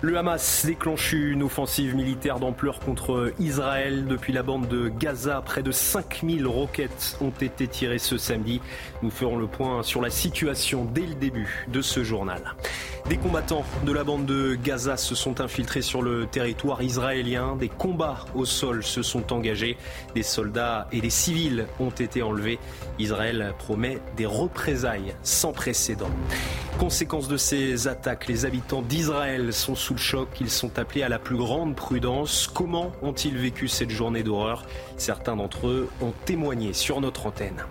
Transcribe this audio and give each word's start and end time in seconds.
Le 0.00 0.16
Hamas 0.16 0.64
déclenche 0.64 1.12
une 1.12 1.42
offensive 1.42 1.96
militaire 1.96 2.38
d'ampleur 2.38 2.78
contre 2.78 3.32
Israël. 3.40 4.06
Depuis 4.06 4.32
la 4.32 4.44
bande 4.44 4.68
de 4.68 4.88
Gaza, 4.88 5.42
près 5.44 5.64
de 5.64 5.72
5000 5.72 6.46
roquettes 6.46 7.16
ont 7.20 7.32
été 7.40 7.66
tirées 7.66 7.98
ce 7.98 8.16
samedi. 8.16 8.60
Nous 9.02 9.10
ferons 9.10 9.36
le 9.36 9.48
point 9.48 9.82
sur 9.82 10.00
la 10.00 10.10
situation 10.10 10.84
dès 10.84 11.04
le 11.04 11.14
début 11.14 11.66
de 11.66 11.82
ce 11.82 12.04
journal. 12.04 12.54
Des 13.08 13.16
combattants 13.16 13.64
de 13.86 13.92
la 13.92 14.04
bande 14.04 14.26
de 14.26 14.54
Gaza 14.54 14.98
se 14.98 15.14
sont 15.14 15.40
infiltrés 15.40 15.80
sur 15.80 16.02
le 16.02 16.26
territoire 16.26 16.82
israélien. 16.82 17.56
Des 17.56 17.70
combats 17.70 18.26
au 18.34 18.44
sol 18.44 18.84
se 18.84 19.02
sont 19.02 19.32
engagés. 19.32 19.78
Des 20.14 20.22
soldats 20.22 20.88
et 20.92 21.00
des 21.00 21.08
civils 21.08 21.66
ont 21.80 21.88
été 21.88 22.22
enlevés. 22.22 22.58
Israël 22.98 23.54
promet 23.58 23.98
des 24.18 24.26
représailles 24.26 25.14
sans 25.22 25.52
précédent. 25.52 26.10
Conséquence 26.78 27.28
de 27.28 27.38
ces 27.38 27.88
attaques, 27.88 28.28
les 28.28 28.44
habitants 28.44 28.82
d'Israël 28.82 29.54
sont 29.54 29.74
sous 29.74 29.94
le 29.94 30.00
choc. 30.00 30.28
Ils 30.42 30.50
sont 30.50 30.78
appelés 30.78 31.02
à 31.02 31.08
la 31.08 31.18
plus 31.18 31.38
grande 31.38 31.74
prudence. 31.74 32.46
Comment 32.46 32.92
ont-ils 33.00 33.38
vécu 33.38 33.68
cette 33.68 33.90
journée 33.90 34.22
d'horreur? 34.22 34.66
Certains 34.98 35.34
d'entre 35.34 35.68
eux 35.68 35.88
ont 36.02 36.12
témoigné 36.26 36.74
sur 36.74 37.00
notre 37.00 37.26
antenne. 37.26 37.64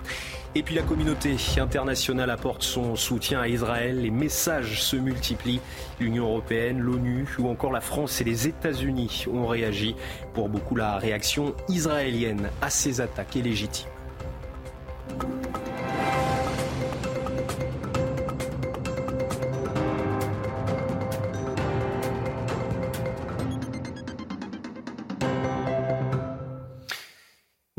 Et 0.56 0.64
puis 0.64 0.76
la 0.76 0.82
communauté 0.82 1.36
internationale 1.60 2.30
apporte 2.30 2.64
son 2.64 2.96
soutien 2.96 3.42
à 3.42 3.48
Israël. 3.48 4.02
Les 4.02 4.12
messages 4.12 4.82
se 4.82 4.96
multiplient. 4.96 5.62
L'Union 6.00 6.26
européenne, 6.26 6.80
l'ONU 6.80 7.28
ou 7.40 7.50
encore 7.50 7.72
la 7.72 7.82
France 7.82 8.22
et 8.22 8.24
les 8.24 8.48
États-Unis 8.48 9.26
ont 9.32 9.48
réagi. 9.48 9.96
Pour 10.34 10.50
beaucoup, 10.50 10.76
la 10.76 10.98
réaction 10.98 11.54
israélienne 11.70 12.50
à 12.62 12.70
ces 12.70 13.02
attaques 13.02 13.36
est 13.36 13.42
légitime. 13.42 13.90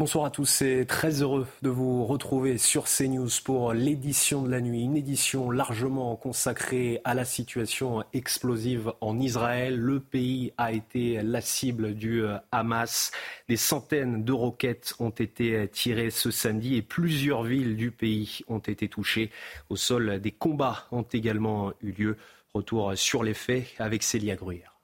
Bonsoir 0.09 0.25
à 0.25 0.31
tous 0.31 0.62
et 0.62 0.87
très 0.87 1.20
heureux 1.20 1.47
de 1.61 1.69
vous 1.69 2.06
retrouver 2.06 2.56
sur 2.56 2.84
CNews 2.84 3.28
pour 3.45 3.75
l'édition 3.75 4.41
de 4.41 4.51
la 4.51 4.62
nuit, 4.62 4.83
une 4.84 4.97
édition 4.97 5.51
largement 5.51 6.17
consacrée 6.17 7.03
à 7.05 7.12
la 7.12 7.27
situation 7.27 8.03
explosive 8.14 8.95
en 9.03 9.20
Israël. 9.20 9.77
Le 9.77 10.01
pays 10.01 10.55
a 10.56 10.73
été 10.73 11.20
la 11.20 11.42
cible 11.42 11.95
du 11.95 12.23
Hamas. 12.53 13.11
Des 13.51 13.59
centaines 13.59 14.25
de 14.25 14.33
roquettes 14.33 14.95
ont 14.98 15.11
été 15.11 15.69
tirées 15.69 16.09
ce 16.09 16.31
samedi 16.31 16.77
et 16.77 16.83
plusieurs 16.83 17.42
villes 17.42 17.77
du 17.77 17.91
pays 17.91 18.41
ont 18.48 18.61
été 18.61 18.89
touchées. 18.89 19.31
Au 19.69 19.77
sol, 19.77 20.23
des 20.23 20.33
combats 20.33 20.86
ont 20.91 21.03
également 21.03 21.75
eu 21.83 21.92
lieu. 21.92 22.17
Retour 22.55 22.97
sur 22.97 23.23
les 23.23 23.34
faits 23.34 23.67
avec 23.79 24.03
Célia 24.03 24.36
Gruyère. 24.36 24.75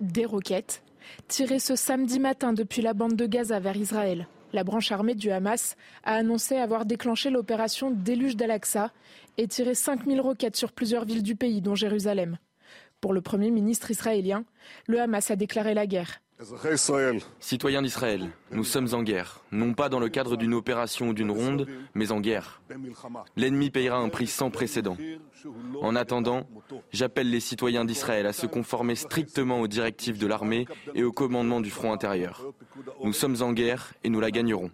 Des 0.00 0.24
roquettes 0.24 0.82
tiré 1.28 1.58
ce 1.58 1.76
samedi 1.76 2.20
matin 2.20 2.52
depuis 2.52 2.82
la 2.82 2.94
bande 2.94 3.16
de 3.16 3.26
Gaza 3.26 3.60
vers 3.60 3.76
Israël. 3.76 4.26
La 4.52 4.64
branche 4.64 4.92
armée 4.92 5.14
du 5.14 5.30
Hamas 5.30 5.76
a 6.04 6.14
annoncé 6.14 6.56
avoir 6.56 6.86
déclenché 6.86 7.30
l'opération 7.30 7.90
Déluge 7.90 8.36
d'Al-Aqsa 8.36 8.92
et 9.36 9.46
tiré 9.46 9.74
5000 9.74 10.20
roquettes 10.20 10.56
sur 10.56 10.72
plusieurs 10.72 11.04
villes 11.04 11.22
du 11.22 11.36
pays, 11.36 11.60
dont 11.60 11.74
Jérusalem. 11.74 12.38
Pour 13.00 13.12
le 13.12 13.20
Premier 13.20 13.50
ministre 13.50 13.90
israélien, 13.90 14.44
le 14.86 15.00
Hamas 15.00 15.30
a 15.30 15.36
déclaré 15.36 15.74
la 15.74 15.86
guerre. 15.86 16.20
Citoyens 17.40 17.82
d'Israël, 17.82 18.30
nous 18.52 18.62
sommes 18.62 18.94
en 18.94 19.02
guerre, 19.02 19.40
non 19.50 19.74
pas 19.74 19.88
dans 19.88 19.98
le 19.98 20.08
cadre 20.08 20.36
d'une 20.36 20.54
opération 20.54 21.08
ou 21.08 21.12
d'une 21.12 21.32
ronde, 21.32 21.66
mais 21.94 22.12
en 22.12 22.20
guerre. 22.20 22.62
L'ennemi 23.36 23.70
payera 23.70 23.98
un 23.98 24.08
prix 24.08 24.28
sans 24.28 24.50
précédent. 24.50 24.96
En 25.82 25.96
attendant, 25.96 26.46
j'appelle 26.92 27.30
les 27.30 27.40
citoyens 27.40 27.84
d'Israël 27.84 28.26
à 28.26 28.32
se 28.32 28.46
conformer 28.46 28.94
strictement 28.94 29.60
aux 29.60 29.66
directives 29.66 30.18
de 30.18 30.26
l'armée 30.28 30.66
et 30.94 31.02
au 31.02 31.12
commandement 31.12 31.60
du 31.60 31.70
front 31.70 31.92
intérieur. 31.92 32.44
Nous 33.02 33.12
sommes 33.12 33.42
en 33.42 33.52
guerre 33.52 33.92
et 34.04 34.08
nous 34.08 34.20
la 34.20 34.30
gagnerons. 34.30 34.70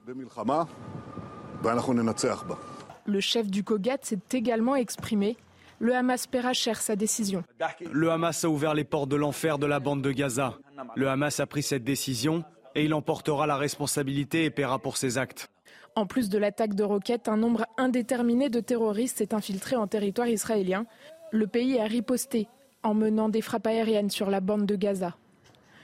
Le 3.07 3.21
chef 3.21 3.51
du 3.51 3.65
Kogat 3.65 3.99
s'est 4.03 4.19
également 4.33 4.77
exprimé. 4.77 5.37
Le 5.79 5.95
Hamas 5.95 6.27
paiera 6.27 6.53
cher 6.53 6.81
sa 6.81 6.95
décision. 6.95 7.43
Le 7.91 8.11
Hamas 8.11 8.45
a 8.45 8.49
ouvert 8.49 8.75
les 8.75 8.85
portes 8.85 9.09
de 9.09 9.17
l'enfer 9.17 9.59
de 9.59 9.67
la 9.67 9.81
bande 9.81 10.03
de 10.03 10.13
Gaza. 10.13 10.59
Le 10.97 11.09
Hamas 11.09 11.41
a 11.41 11.47
pris 11.47 11.63
cette 11.63 11.85
décision 11.85 12.45
et 12.75 12.85
il 12.85 12.95
emportera 12.95 13.47
la 13.47 13.57
responsabilité 13.57 14.45
et 14.45 14.51
paiera 14.51 14.79
pour 14.79 14.97
ses 14.97 15.19
actes. 15.19 15.51
En 15.97 16.07
plus 16.07 16.29
de 16.29 16.39
l'attaque 16.39 16.75
de 16.75 16.83
roquettes, 16.83 17.29
un 17.29 17.37
nombre 17.37 17.67
indéterminé 17.79 18.49
de 18.49 18.61
terroristes 18.61 19.19
s'est 19.19 19.35
infiltré 19.35 19.77
en 19.77 19.87
territoire 19.87 20.29
israélien. 20.29 20.87
Le 21.31 21.47
pays 21.47 21.79
a 21.79 21.85
riposté 21.85 22.49
en 22.83 22.95
menant 22.95 23.29
des 23.29 23.41
frappes 23.41 23.67
aériennes 23.67 24.11
sur 24.11 24.31
la 24.31 24.41
bande 24.41 24.67
de 24.67 24.77
Gaza. 24.77 25.17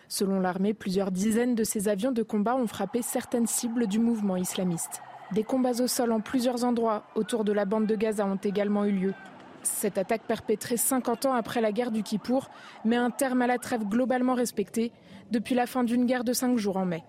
Selon 0.08 0.40
l'armée, 0.40 0.74
plusieurs 0.74 1.12
dizaines 1.12 1.54
de 1.54 1.62
ces 1.62 1.88
avions 1.88 2.10
de 2.10 2.24
combat 2.24 2.56
ont 2.56 2.66
frappé 2.66 3.02
certaines 3.02 3.46
cibles 3.46 3.86
du 3.86 4.00
mouvement 4.00 4.36
islamiste. 4.36 5.00
Des 5.32 5.44
combats 5.44 5.80
au 5.80 5.86
sol 5.86 6.10
en 6.10 6.20
plusieurs 6.20 6.64
endroits 6.64 7.04
autour 7.14 7.44
de 7.44 7.52
la 7.52 7.64
bande 7.64 7.86
de 7.86 7.94
Gaza 7.94 8.26
ont 8.26 8.34
également 8.34 8.84
eu 8.84 8.90
lieu. 8.90 9.14
Cette 9.62 9.98
attaque 9.98 10.22
perpétrée 10.26 10.76
50 10.76 11.26
ans 11.26 11.32
après 11.34 11.60
la 11.60 11.72
guerre 11.72 11.90
du 11.90 12.02
Kippour 12.02 12.50
met 12.84 12.96
un 12.96 13.10
terme 13.10 13.42
à 13.42 13.46
la 13.46 13.58
trêve 13.58 13.84
globalement 13.84 14.34
respectée 14.34 14.92
depuis 15.30 15.54
la 15.54 15.66
fin 15.66 15.84
d'une 15.84 16.06
guerre 16.06 16.24
de 16.24 16.32
cinq 16.32 16.58
jours 16.58 16.76
en 16.76 16.86
mai. 16.86 17.04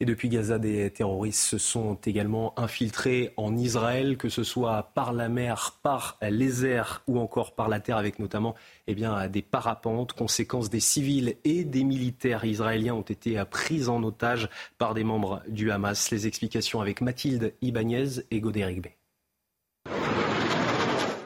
Et 0.00 0.04
depuis 0.04 0.28
Gaza, 0.28 0.60
des 0.60 0.88
terroristes 0.92 1.42
se 1.42 1.58
sont 1.58 1.96
également 2.06 2.56
infiltrés 2.56 3.32
en 3.36 3.56
Israël, 3.56 4.16
que 4.16 4.28
ce 4.28 4.44
soit 4.44 4.92
par 4.94 5.12
la 5.12 5.28
mer, 5.28 5.80
par 5.82 6.18
les 6.22 6.64
airs 6.64 7.02
ou 7.08 7.18
encore 7.18 7.56
par 7.56 7.68
la 7.68 7.80
terre, 7.80 7.96
avec 7.96 8.20
notamment 8.20 8.54
eh 8.86 8.94
bien, 8.94 9.26
des 9.26 9.42
parapentes. 9.42 10.12
Conséquence, 10.12 10.70
des 10.70 10.78
civils 10.78 11.34
et 11.42 11.64
des 11.64 11.82
militaires 11.82 12.44
israéliens 12.44 12.94
ont 12.94 13.02
été 13.02 13.42
pris 13.50 13.88
en 13.88 14.04
otage 14.04 14.48
par 14.78 14.94
des 14.94 15.02
membres 15.02 15.42
du 15.48 15.72
Hamas. 15.72 16.12
Les 16.12 16.28
explications 16.28 16.80
avec 16.80 17.00
Mathilde 17.00 17.54
Ibanez 17.60 18.20
et 18.30 18.40
Godéric 18.40 18.82
B. 18.82 18.86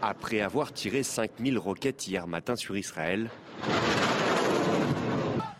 Après 0.04 0.40
avoir 0.40 0.72
tiré 0.72 1.04
5000 1.04 1.58
roquettes 1.58 2.08
hier 2.08 2.26
matin 2.26 2.56
sur 2.56 2.76
Israël, 2.76 3.30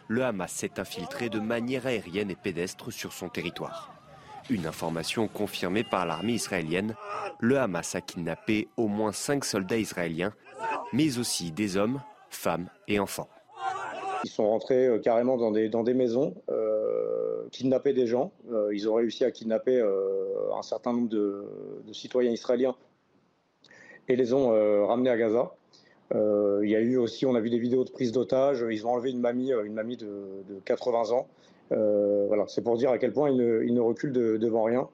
le 0.08 0.24
Hamas 0.24 0.50
s'est 0.50 0.80
infiltré 0.80 1.28
de 1.28 1.38
manière 1.38 1.86
aérienne 1.86 2.28
et 2.28 2.34
pédestre 2.34 2.92
sur 2.92 3.12
son 3.12 3.28
territoire. 3.28 3.94
Une 4.50 4.66
information 4.66 5.28
confirmée 5.28 5.84
par 5.84 6.06
l'armée 6.06 6.32
israélienne, 6.32 6.96
le 7.38 7.56
Hamas 7.56 7.94
a 7.94 8.00
kidnappé 8.00 8.66
au 8.76 8.88
moins 8.88 9.12
5 9.12 9.44
soldats 9.44 9.78
israéliens, 9.78 10.34
mais 10.92 11.18
aussi 11.20 11.52
des 11.52 11.76
hommes, 11.76 12.00
femmes 12.28 12.66
et 12.88 12.98
enfants. 12.98 13.28
Ils 14.24 14.30
sont 14.30 14.48
rentrés 14.48 14.88
euh, 14.88 14.98
carrément 14.98 15.36
dans 15.36 15.52
des, 15.52 15.94
maisons, 15.94 16.34
euh, 16.50 17.46
kidnapper 17.52 17.92
des 17.92 18.08
gens. 18.08 18.32
Euh, 18.50 18.74
ils 18.74 18.88
ont 18.88 18.94
réussi 18.94 19.24
à 19.24 19.30
kidnapper 19.30 19.80
un 19.80 20.62
certain 20.62 20.92
nombre 20.92 21.08
de 21.08 21.46
citoyens 21.92 22.32
israéliens 22.32 22.74
et 24.08 24.16
les 24.16 24.32
ont 24.32 24.52
euh, 24.52 24.84
ramenés 24.84 25.10
à 25.10 25.16
Gaza. 25.16 25.52
Euh, 26.14 26.60
il 26.62 26.70
y 26.70 26.76
a 26.76 26.80
eu 26.80 26.96
aussi, 26.96 27.24
on 27.24 27.34
a 27.34 27.40
vu 27.40 27.50
des 27.50 27.58
vidéos 27.58 27.84
de 27.84 27.90
prise 27.90 28.12
d'otages. 28.12 28.64
Ils 28.70 28.86
ont 28.86 28.90
enlevé 28.90 29.10
une 29.10 29.20
mamie, 29.20 29.52
euh, 29.52 29.64
une 29.64 29.74
mamie 29.74 29.96
de, 29.96 30.44
80 30.64 31.10
ans. 31.12 31.26
voilà, 31.70 32.44
c'est 32.48 32.62
pour 32.62 32.76
dire 32.76 32.90
à 32.90 32.98
quel 32.98 33.12
point 33.12 33.30
ils 33.30 33.74
ne, 33.74 33.80
reculent 33.80 34.12
devant 34.12 34.64
rien. 34.64 34.88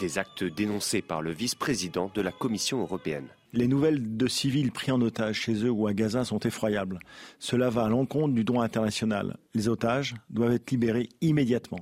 Des 0.00 0.18
actes 0.18 0.44
dénoncés 0.44 1.02
par 1.02 1.22
le 1.22 1.30
vice-président 1.30 2.10
de 2.14 2.22
la 2.22 2.32
Commission 2.32 2.80
européenne. 2.80 3.26
Les 3.52 3.66
nouvelles 3.66 4.16
de 4.16 4.26
civils 4.26 4.72
pris 4.72 4.92
en 4.92 5.00
otage 5.00 5.36
chez 5.36 5.64
eux 5.64 5.70
ou 5.70 5.86
à 5.86 5.94
Gaza 5.94 6.24
sont 6.24 6.40
effroyables. 6.40 6.98
Cela 7.38 7.70
va 7.70 7.84
à 7.84 7.88
l'encontre 7.88 8.34
du 8.34 8.44
droit 8.44 8.62
international. 8.62 9.38
Les 9.54 9.68
otages 9.68 10.14
doivent 10.28 10.52
être 10.52 10.70
libérés 10.70 11.08
immédiatement. 11.20 11.80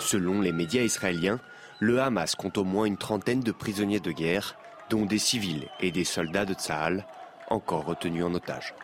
Selon 0.00 0.40
les 0.40 0.52
médias 0.52 0.82
israéliens, 0.82 1.40
le 1.80 2.00
Hamas 2.00 2.34
compte 2.34 2.58
au 2.58 2.64
moins 2.64 2.84
une 2.84 2.96
trentaine 2.96 3.40
de 3.40 3.52
prisonniers 3.52 4.00
de 4.00 4.12
guerre 4.12 4.56
dont 4.90 5.06
des 5.06 5.18
civils 5.18 5.68
et 5.80 5.90
des 5.90 6.04
soldats 6.04 6.44
de 6.44 6.54
Tsahal 6.54 7.06
encore 7.48 7.84
retenus 7.84 8.24
en 8.24 8.34
otage. 8.34 8.74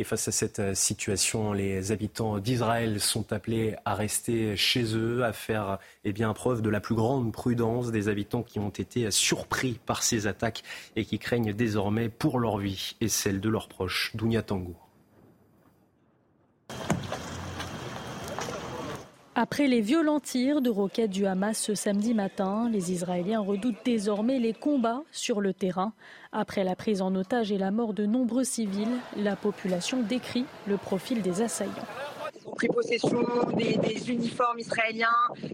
Et 0.00 0.04
face 0.04 0.28
à 0.28 0.32
cette 0.32 0.60
euh, 0.60 0.74
situation, 0.74 1.52
les 1.52 1.90
habitants 1.90 2.38
d'Israël 2.38 3.00
sont 3.00 3.32
appelés 3.32 3.74
à 3.84 3.96
rester 3.96 4.56
chez 4.56 4.94
eux, 4.94 5.24
à 5.24 5.32
faire 5.32 5.78
eh 6.04 6.12
preuve 6.12 6.62
de 6.62 6.70
la 6.70 6.78
plus 6.78 6.94
grande 6.94 7.32
prudence 7.32 7.90
des 7.90 8.08
habitants 8.08 8.44
qui 8.44 8.60
ont 8.60 8.68
été 8.68 9.10
surpris 9.10 9.80
par 9.86 10.04
ces 10.04 10.28
attaques 10.28 10.62
et 10.94 11.04
qui 11.04 11.18
craignent 11.18 11.52
désormais 11.52 12.08
pour 12.08 12.38
leur 12.38 12.58
vie 12.58 12.94
et 13.00 13.08
celle 13.08 13.40
de 13.40 13.48
leurs 13.48 13.66
proches. 13.66 14.12
Dounia 14.14 14.42
Tango. 14.42 14.76
Après 19.40 19.68
les 19.68 19.80
violents 19.80 20.18
tirs 20.18 20.60
de 20.60 20.68
roquettes 20.68 21.12
du 21.12 21.24
Hamas 21.24 21.56
ce 21.56 21.76
samedi 21.76 22.12
matin, 22.12 22.68
les 22.72 22.90
Israéliens 22.90 23.38
redoutent 23.38 23.84
désormais 23.84 24.40
les 24.40 24.52
combats 24.52 25.04
sur 25.12 25.40
le 25.40 25.54
terrain. 25.54 25.92
Après 26.32 26.64
la 26.64 26.74
prise 26.74 27.02
en 27.02 27.14
otage 27.14 27.52
et 27.52 27.56
la 27.56 27.70
mort 27.70 27.94
de 27.94 28.04
nombreux 28.04 28.42
civils, 28.42 28.98
la 29.16 29.36
population 29.36 30.02
décrit 30.02 30.44
le 30.66 30.76
profil 30.76 31.22
des 31.22 31.40
assaillants. 31.40 31.70
Ils 32.34 32.48
ont 32.48 32.54
pris 32.56 32.66
possession 32.66 33.24
des, 33.56 34.10
uniformes 34.10 34.58
israéliens, 34.58 35.06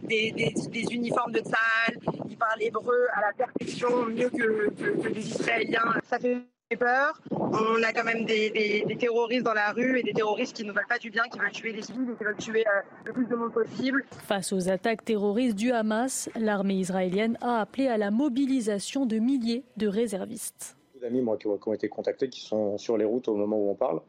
des, 0.03 0.55
uniformes 0.91 1.33
de 1.33 1.41
Tzahal. 1.41 1.99
Ils 2.31 2.39
parlent 2.39 2.63
hébreu 2.63 3.07
à 3.13 3.21
la 3.21 3.33
perfection, 3.37 4.07
mieux 4.07 4.31
que, 4.31 5.11
les 5.11 5.29
Israéliens. 5.29 5.93
Ça 6.09 6.19
fait 6.19 6.39
peur. 6.77 7.21
On 7.31 7.83
a 7.83 7.93
quand 7.93 8.05
même 8.05 8.25
des, 8.25 8.85
terroristes 8.99 9.45
dans 9.45 9.55
la 9.55 9.73
rue 9.73 9.99
et 9.99 10.03
des 10.03 10.13
terroristes 10.13 10.57
qui 10.57 10.65
ne 10.65 10.73
veulent 10.73 10.87
pas 10.89 10.99
du 10.99 11.11
bien, 11.11 11.23
qui 11.33 11.39
veulent 11.39 11.51
tuer 11.51 11.73
les 11.73 11.83
civils 11.83 12.11
et 12.11 12.17
qui 12.17 12.25
veulent 12.25 12.37
tuer 12.37 12.65
euh, 12.67 12.81
le 13.05 13.13
plus 13.13 13.27
de 13.27 13.35
monde 13.35 13.53
possible. 13.53 14.05
Face 14.27 14.53
aux 14.53 14.69
attaques 14.69 15.05
terroristes 15.05 15.57
du 15.57 15.73
Hamas, 15.73 16.29
l'armée 16.37 16.75
israélienne 16.75 17.39
a 17.41 17.61
appelé 17.61 17.89
à 17.89 17.99
la 17.99 18.11
mobilisation 18.11 19.07
de 19.07 19.19
milliers 19.19 19.65
de 19.77 19.87
réservistes. 19.87 20.77
D'amis 21.01 21.21
moi 21.21 21.37
qui 21.37 21.47
ont 21.47 21.75
été 21.75 21.89
contactés, 21.89 22.29
qui 22.29 22.41
sont 22.41 22.79
sur 22.79 22.97
les 22.97 23.05
routes 23.05 23.29
au 23.29 23.37
moment 23.37 23.59
où 23.59 23.71
on 23.71 23.75
parle. 23.75 24.01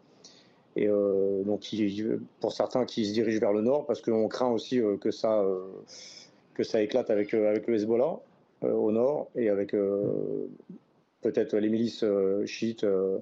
Et 0.78 0.88
euh, 0.88 1.44
donc, 1.44 1.66
pour 2.40 2.52
certains 2.52 2.86
qui 2.86 3.06
se 3.06 3.14
dirigent 3.14 3.40
vers 3.40 3.54
le 3.54 3.62
nord, 3.62 3.86
parce 3.86 4.02
qu'on 4.02 4.28
craint 4.28 4.50
aussi 4.50 4.80
euh, 4.80 4.98
que 4.98 5.12
ça, 5.12 5.44
que 6.54 6.64
ça 6.64 6.82
éclate 6.82 7.10
avec, 7.10 7.34
avec 7.34 7.68
le 7.68 7.76
Hezbollah 7.76 8.20
au 8.62 8.92
nord 8.92 9.28
et 9.36 9.50
avec 9.50 9.76
peut-être 11.26 11.58
les 11.58 11.70
milices 11.70 12.04
euh, 12.04 12.46
chiites 12.46 12.84
euh, 12.84 13.18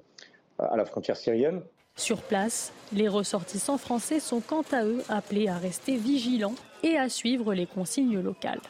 à 0.58 0.76
la 0.76 0.84
frontière 0.84 1.16
syrienne. 1.16 1.62
Sur 1.96 2.20
place, 2.20 2.72
les 2.92 3.08
ressortissants 3.08 3.78
français 3.78 4.20
sont 4.20 4.40
quant 4.40 4.64
à 4.72 4.84
eux 4.84 5.02
appelés 5.08 5.48
à 5.48 5.56
rester 5.56 5.96
vigilants 5.96 6.54
et 6.82 6.98
à 6.98 7.08
suivre 7.08 7.54
les 7.54 7.66
consignes 7.66 8.20
locales. 8.20 8.60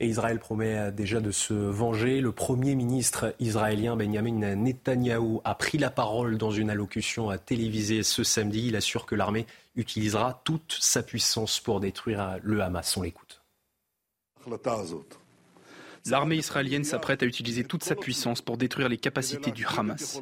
Et 0.00 0.08
Israël 0.08 0.38
promet 0.38 0.92
déjà 0.92 1.20
de 1.20 1.30
se 1.30 1.54
venger. 1.54 2.20
Le 2.20 2.32
Premier 2.32 2.74
ministre 2.74 3.34
israélien 3.40 3.96
Benjamin 3.96 4.54
Netanyahou 4.54 5.40
a 5.44 5.54
pris 5.54 5.78
la 5.78 5.88
parole 5.88 6.36
dans 6.36 6.50
une 6.50 6.68
allocution 6.68 7.34
télévisée 7.38 8.02
ce 8.02 8.22
samedi. 8.22 8.66
Il 8.66 8.76
assure 8.76 9.06
que 9.06 9.14
l'armée 9.14 9.46
utilisera 9.76 10.42
toute 10.44 10.76
sa 10.78 11.02
puissance 11.02 11.60
pour 11.60 11.80
détruire 11.80 12.38
le 12.42 12.60
Hamas. 12.60 12.96
On 12.98 13.02
l'écoute. 13.02 13.40
L'armée 16.08 16.36
israélienne 16.36 16.84
s'apprête 16.84 17.22
à 17.22 17.26
utiliser 17.26 17.64
toute 17.64 17.84
sa 17.84 17.94
puissance 17.94 18.42
pour 18.42 18.56
détruire 18.56 18.88
les 18.88 18.98
capacités 18.98 19.50
du 19.50 19.66
Hamas. 19.66 20.20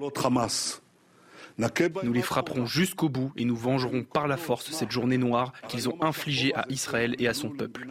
Nous 2.02 2.12
les 2.12 2.22
frapperons 2.22 2.66
jusqu'au 2.66 3.08
bout 3.08 3.32
et 3.36 3.44
nous 3.44 3.56
vengerons 3.56 4.02
par 4.02 4.26
la 4.26 4.36
force 4.36 4.70
cette 4.70 4.90
journée 4.90 5.19
noire 5.19 5.52
qu'ils 5.69 5.88
ont 5.88 6.02
infligée 6.02 6.54
à 6.54 6.64
Israël 6.69 7.14
et 7.19 7.28
à 7.28 7.34
son 7.34 7.50
peuple. 7.50 7.86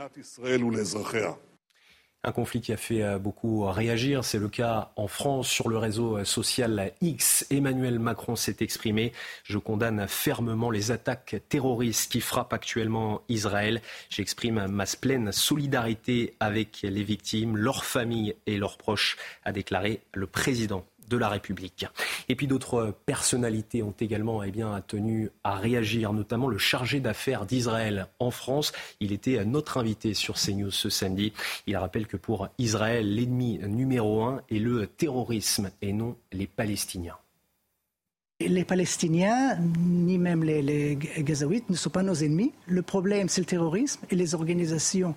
Un 2.25 2.31
conflit 2.31 2.61
qui 2.61 2.71
a 2.71 2.77
fait 2.77 3.03
euh, 3.03 3.19
beaucoup 3.19 3.65
réagir, 3.65 4.23
c'est 4.23 4.39
le 4.39 4.47
cas 4.47 4.93
en 4.95 5.07
France 5.07 5.49
sur 5.49 5.67
le 5.67 5.77
réseau 5.77 6.19
euh, 6.19 6.23
social 6.23 6.93
X. 7.01 7.45
Emmanuel 7.49 7.99
Macron 7.99 8.37
s'est 8.37 8.55
exprimé. 8.61 9.11
Je 9.43 9.57
condamne 9.57 10.07
fermement 10.07 10.71
les 10.71 10.91
attaques 10.91 11.35
terroristes 11.49 12.09
qui 12.09 12.21
frappent 12.21 12.53
actuellement 12.53 13.21
Israël. 13.27 13.81
J'exprime 14.09 14.67
ma 14.67 14.85
pleine 14.85 15.33
solidarité 15.33 16.35
avec 16.39 16.83
les 16.83 17.03
victimes, 17.03 17.57
leurs 17.57 17.83
familles 17.83 18.35
et 18.45 18.57
leurs 18.57 18.77
proches, 18.77 19.17
a 19.43 19.51
déclaré 19.51 19.99
le 20.13 20.25
président 20.25 20.85
de 21.07 21.17
la 21.17 21.29
République. 21.29 21.85
Et 22.29 22.35
puis 22.35 22.47
d'autres 22.47 22.95
personnalités 23.05 23.83
ont 23.83 23.93
également 23.99 24.43
eh 24.43 24.51
bien, 24.51 24.81
tenu 24.87 25.29
à 25.43 25.55
réagir, 25.55 26.13
notamment 26.13 26.47
le 26.47 26.57
chargé 26.57 26.99
d'affaires 26.99 27.45
d'Israël 27.45 28.07
en 28.19 28.31
France. 28.31 28.71
Il 28.99 29.11
était 29.11 29.43
notre 29.45 29.77
invité 29.77 30.13
sur 30.13 30.35
CNews 30.35 30.71
ce 30.71 30.89
samedi. 30.89 31.33
Il 31.67 31.77
rappelle 31.77 32.07
que 32.07 32.17
pour 32.17 32.47
Israël, 32.57 33.15
l'ennemi 33.15 33.59
numéro 33.67 34.23
un 34.23 34.41
est 34.49 34.59
le 34.59 34.87
terrorisme 34.87 35.71
et 35.81 35.93
non 35.93 36.15
les 36.31 36.47
Palestiniens. 36.47 37.17
Les 38.39 38.65
Palestiniens, 38.65 39.57
ni 39.77 40.17
même 40.17 40.43
les, 40.43 40.61
les 40.61 40.97
Gazaouites, 41.19 41.69
ne 41.69 41.75
sont 41.75 41.89
pas 41.89 42.03
nos 42.03 42.15
ennemis. 42.15 42.51
Le 42.67 42.81
problème, 42.81 43.29
c'est 43.29 43.39
le 43.39 43.45
terrorisme 43.45 44.01
et 44.09 44.15
les 44.15 44.35
organisations 44.35 45.15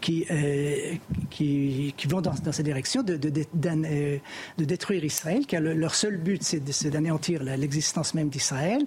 qui, 0.00 0.26
euh, 0.30 0.94
qui, 1.30 1.94
qui, 1.96 2.06
vont 2.08 2.20
dans, 2.20 2.34
dans 2.42 2.52
cette 2.52 2.64
direction 2.64 3.02
de, 3.02 3.16
de, 3.16 3.28
de, 3.28 3.44
euh, 3.66 4.18
de, 4.58 4.64
détruire 4.64 5.04
Israël, 5.04 5.46
car 5.46 5.60
leur 5.60 5.94
seul 5.94 6.16
but, 6.16 6.42
c'est 6.42 6.90
d'anéantir 6.90 7.42
l'existence 7.42 8.14
même 8.14 8.28
d'Israël. 8.28 8.82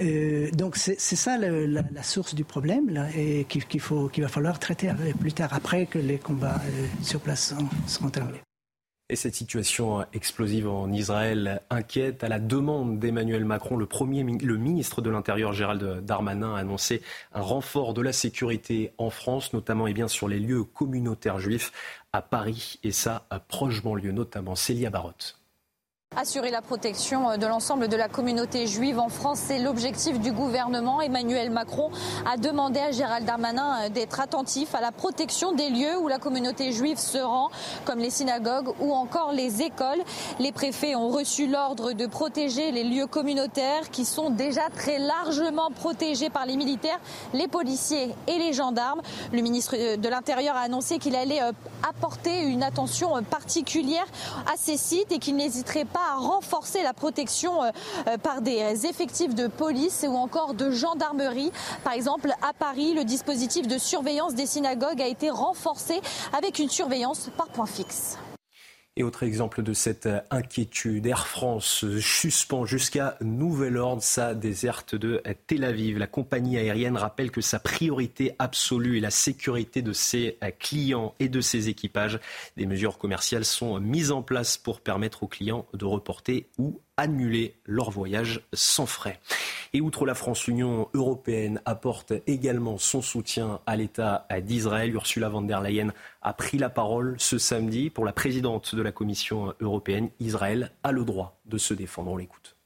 Euh, 0.00 0.50
donc 0.52 0.76
c'est 0.76 0.98
ça 0.98 1.38
le, 1.38 1.66
la, 1.66 1.82
la, 1.92 2.02
source 2.02 2.34
du 2.34 2.44
problème 2.44 2.90
là, 2.90 3.08
et 3.16 3.44
qu'il 3.44 3.80
faut 3.80 4.08
qu'il 4.08 4.22
va 4.22 4.28
falloir 4.28 4.58
traiter 4.58 4.90
plus 5.18 5.32
tard, 5.32 5.52
après 5.52 5.86
que 5.86 5.98
les 5.98 6.18
combats 6.18 6.60
euh, 6.64 6.86
sur 7.02 7.20
place 7.20 7.54
seront 7.86 8.10
terminés. 8.10 8.40
Et 9.10 9.16
cette 9.16 9.34
situation 9.34 10.06
explosive 10.12 10.68
en 10.68 10.92
Israël 10.92 11.62
inquiète. 11.68 12.22
À 12.22 12.28
la 12.28 12.38
demande 12.38 13.00
d'Emmanuel 13.00 13.44
Macron, 13.44 13.76
le, 13.76 13.86
premier, 13.86 14.22
le 14.22 14.56
ministre 14.56 15.02
de 15.02 15.10
l'Intérieur 15.10 15.52
Gérald 15.52 16.04
Darmanin 16.04 16.54
a 16.54 16.60
annoncé 16.60 17.02
un 17.32 17.40
renfort 17.40 17.92
de 17.92 18.02
la 18.02 18.12
sécurité 18.12 18.92
en 18.98 19.10
France, 19.10 19.52
notamment 19.52 19.88
et 19.88 19.94
bien 19.94 20.06
sur 20.06 20.28
les 20.28 20.38
lieux 20.38 20.62
communautaires 20.62 21.40
juifs 21.40 21.72
à 22.12 22.22
Paris 22.22 22.78
et 22.84 22.92
ça 22.92 23.26
proche 23.48 23.82
banlieue, 23.82 24.12
notamment 24.12 24.54
Célia 24.54 24.90
Barotte. 24.90 25.39
Assurer 26.16 26.50
la 26.50 26.60
protection 26.60 27.38
de 27.38 27.46
l'ensemble 27.46 27.86
de 27.86 27.96
la 27.96 28.08
communauté 28.08 28.66
juive 28.66 28.98
en 28.98 29.08
France, 29.08 29.38
c'est 29.46 29.60
l'objectif 29.60 30.18
du 30.18 30.32
gouvernement. 30.32 31.00
Emmanuel 31.00 31.50
Macron 31.50 31.92
a 32.26 32.36
demandé 32.36 32.80
à 32.80 32.90
Gérald 32.90 33.24
Darmanin 33.24 33.88
d'être 33.90 34.18
attentif 34.18 34.74
à 34.74 34.80
la 34.80 34.90
protection 34.90 35.52
des 35.52 35.70
lieux 35.70 35.96
où 36.00 36.08
la 36.08 36.18
communauté 36.18 36.72
juive 36.72 36.98
se 36.98 37.18
rend, 37.18 37.50
comme 37.84 38.00
les 38.00 38.10
synagogues 38.10 38.74
ou 38.80 38.92
encore 38.92 39.30
les 39.30 39.62
écoles. 39.62 40.02
Les 40.40 40.50
préfets 40.50 40.96
ont 40.96 41.10
reçu 41.10 41.46
l'ordre 41.46 41.92
de 41.92 42.06
protéger 42.06 42.72
les 42.72 42.82
lieux 42.82 43.06
communautaires 43.06 43.88
qui 43.92 44.04
sont 44.04 44.30
déjà 44.30 44.68
très 44.74 44.98
largement 44.98 45.70
protégés 45.70 46.28
par 46.28 46.44
les 46.44 46.56
militaires, 46.56 46.98
les 47.34 47.46
policiers 47.46 48.12
et 48.26 48.36
les 48.36 48.52
gendarmes. 48.52 49.00
Le 49.32 49.42
ministre 49.42 49.96
de 49.96 50.08
l'Intérieur 50.08 50.56
a 50.56 50.62
annoncé 50.62 50.98
qu'il 50.98 51.14
allait 51.14 51.40
euh, 51.40 51.52
apporter 51.88 52.42
une 52.42 52.64
attention 52.64 53.22
particulière 53.22 54.06
à 54.52 54.56
ces 54.56 54.76
sites 54.76 55.12
et 55.12 55.20
qu'il 55.20 55.36
n'hésiterait 55.36 55.84
pas 55.84 55.99
à 56.00 56.16
renforcer 56.16 56.82
la 56.82 56.92
protection 56.92 57.62
euh, 57.62 57.70
euh, 58.08 58.18
par 58.18 58.40
des 58.40 58.86
effectifs 58.86 59.34
de 59.34 59.46
police 59.46 60.04
ou 60.08 60.14
encore 60.14 60.54
de 60.54 60.70
gendarmerie. 60.70 61.52
Par 61.84 61.92
exemple, 61.92 62.30
à 62.42 62.52
Paris, 62.52 62.94
le 62.94 63.04
dispositif 63.04 63.66
de 63.66 63.78
surveillance 63.78 64.34
des 64.34 64.46
synagogues 64.46 65.00
a 65.00 65.08
été 65.08 65.30
renforcé 65.30 66.00
avec 66.36 66.58
une 66.58 66.70
surveillance 66.70 67.30
par 67.36 67.48
point 67.48 67.66
fixe. 67.66 68.18
Et 69.00 69.02
autre 69.02 69.22
exemple 69.22 69.62
de 69.62 69.72
cette 69.72 70.10
inquiétude, 70.30 71.06
Air 71.06 71.26
France 71.26 71.86
suspend 72.00 72.66
jusqu'à 72.66 73.16
nouvel 73.22 73.78
ordre 73.78 74.02
sa 74.02 74.34
déserte 74.34 74.94
de 74.94 75.22
Tel 75.46 75.64
Aviv. 75.64 75.96
La 75.96 76.06
compagnie 76.06 76.58
aérienne 76.58 76.98
rappelle 76.98 77.30
que 77.30 77.40
sa 77.40 77.58
priorité 77.58 78.34
absolue 78.38 78.98
est 78.98 79.00
la 79.00 79.10
sécurité 79.10 79.80
de 79.80 79.94
ses 79.94 80.36
clients 80.58 81.14
et 81.18 81.30
de 81.30 81.40
ses 81.40 81.70
équipages. 81.70 82.20
Des 82.58 82.66
mesures 82.66 82.98
commerciales 82.98 83.46
sont 83.46 83.80
mises 83.80 84.12
en 84.12 84.20
place 84.20 84.58
pour 84.58 84.82
permettre 84.82 85.22
aux 85.22 85.28
clients 85.28 85.64
de 85.72 85.86
reporter 85.86 86.50
ou 86.58 86.82
annuler 87.00 87.54
leur 87.64 87.90
voyage 87.90 88.40
sans 88.52 88.86
frais. 88.86 89.18
Et 89.72 89.80
outre 89.80 90.04
la 90.06 90.14
France, 90.14 90.46
l'Union 90.46 90.88
européenne 90.94 91.60
apporte 91.64 92.12
également 92.26 92.78
son 92.78 93.02
soutien 93.02 93.60
à 93.66 93.76
l'État 93.76 94.26
d'Israël. 94.42 94.94
Ursula 94.94 95.28
von 95.28 95.42
der 95.42 95.60
Leyen 95.60 95.92
a 96.22 96.32
pris 96.32 96.58
la 96.58 96.70
parole 96.70 97.14
ce 97.18 97.38
samedi 97.38 97.90
pour 97.90 98.04
la 98.04 98.12
présidente 98.12 98.74
de 98.74 98.82
la 98.82 98.92
Commission 98.92 99.54
européenne. 99.60 100.10
Israël 100.20 100.72
a 100.82 100.92
le 100.92 101.04
droit 101.04 101.40
de 101.46 101.58
se 101.58 101.74
défendre. 101.74 102.10
On 102.10 102.16
l'écoute. 102.16 102.56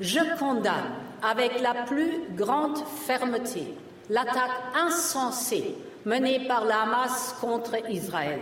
Je 0.00 0.38
condamne 0.38 0.92
avec 1.22 1.60
la 1.60 1.84
plus 1.84 2.22
grande 2.34 2.78
fermeté 3.06 3.74
l'attaque 4.10 4.50
insensée 4.74 5.74
menée 6.04 6.46
par 6.46 6.64
la 6.64 6.82
Hamas 6.82 7.36
contre 7.40 7.76
Israël. 7.88 8.40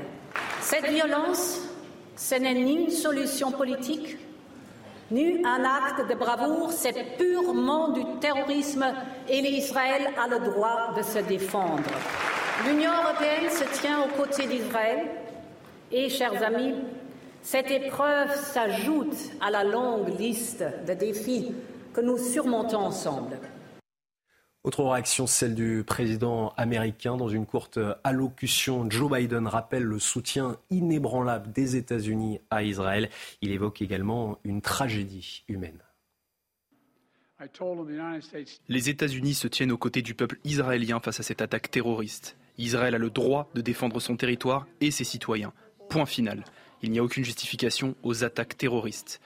Cette 0.60 0.86
violence, 0.86 1.60
ce 2.16 2.34
n'est 2.36 2.54
ni 2.54 2.84
une 2.84 2.90
solution 2.90 3.52
politique, 3.52 4.16
ni 5.12 5.44
un 5.44 5.62
acte 5.64 6.08
de 6.08 6.14
bravoure, 6.14 6.72
c'est 6.72 7.16
purement 7.18 7.90
du 7.90 8.02
terrorisme 8.18 8.86
et 9.28 9.38
Israël 9.38 10.08
a 10.18 10.26
le 10.26 10.38
droit 10.38 10.94
de 10.96 11.02
se 11.02 11.18
défendre. 11.18 11.84
L'Union 12.66 12.90
européenne 13.04 13.50
se 13.50 13.64
tient 13.80 14.02
aux 14.04 14.16
côtés 14.16 14.46
d'Israël 14.46 15.06
et, 15.90 16.08
chers 16.08 16.42
amis, 16.42 16.74
cette 17.42 17.70
épreuve 17.70 18.34
s'ajoute 18.34 19.16
à 19.40 19.50
la 19.50 19.64
longue 19.64 20.18
liste 20.18 20.64
de 20.86 20.94
défis 20.94 21.52
que 21.92 22.00
nous 22.00 22.16
surmontons 22.16 22.78
ensemble. 22.78 23.38
Autre 24.64 24.84
réaction, 24.84 25.26
celle 25.26 25.56
du 25.56 25.82
président 25.84 26.52
américain. 26.56 27.16
Dans 27.16 27.28
une 27.28 27.46
courte 27.46 27.80
allocution, 28.04 28.88
Joe 28.88 29.10
Biden 29.10 29.48
rappelle 29.48 29.82
le 29.82 29.98
soutien 29.98 30.56
inébranlable 30.70 31.50
des 31.50 31.74
États-Unis 31.74 32.40
à 32.48 32.62
Israël. 32.62 33.10
Il 33.40 33.50
évoque 33.50 33.82
également 33.82 34.38
une 34.44 34.60
tragédie 34.62 35.42
humaine. 35.48 35.82
Les 38.68 38.88
États-Unis 38.88 39.34
se 39.34 39.48
tiennent 39.48 39.72
aux 39.72 39.78
côtés 39.78 40.02
du 40.02 40.14
peuple 40.14 40.38
israélien 40.44 41.00
face 41.00 41.18
à 41.18 41.24
cette 41.24 41.42
attaque 41.42 41.68
terroriste. 41.68 42.36
Israël 42.56 42.94
a 42.94 42.98
le 42.98 43.10
droit 43.10 43.50
de 43.54 43.62
défendre 43.62 43.98
son 43.98 44.16
territoire 44.16 44.68
et 44.80 44.92
ses 44.92 45.02
citoyens. 45.02 45.52
Point 45.88 46.06
final. 46.06 46.44
Il 46.82 46.92
n'y 46.92 47.00
a 47.00 47.02
aucune 47.02 47.24
justification 47.24 47.96
aux 48.04 48.22
attaques 48.22 48.56
terroristes. 48.56 49.20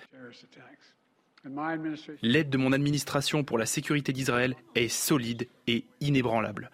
L'aide 2.22 2.50
de 2.50 2.58
mon 2.58 2.72
administration 2.72 3.44
pour 3.44 3.58
la 3.58 3.66
sécurité 3.66 4.12
d'Israël 4.12 4.56
est 4.74 4.88
solide 4.88 5.48
et 5.66 5.84
inébranlable. 6.00 6.70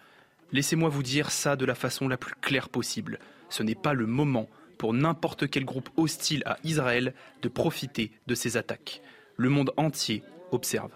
Laissez-moi 0.51 0.89
vous 0.89 1.03
dire 1.03 1.31
ça 1.31 1.55
de 1.55 1.65
la 1.65 1.75
façon 1.75 2.07
la 2.07 2.17
plus 2.17 2.35
claire 2.41 2.69
possible. 2.69 3.19
Ce 3.49 3.63
n'est 3.63 3.75
pas 3.75 3.93
le 3.93 4.05
moment 4.05 4.49
pour 4.77 4.93
n'importe 4.93 5.49
quel 5.49 5.65
groupe 5.65 5.89
hostile 5.97 6.43
à 6.45 6.57
Israël 6.63 7.13
de 7.41 7.49
profiter 7.49 8.11
de 8.27 8.35
ces 8.35 8.57
attaques. 8.57 9.01
Le 9.37 9.49
monde 9.49 9.71
entier 9.77 10.23
observe. 10.51 10.91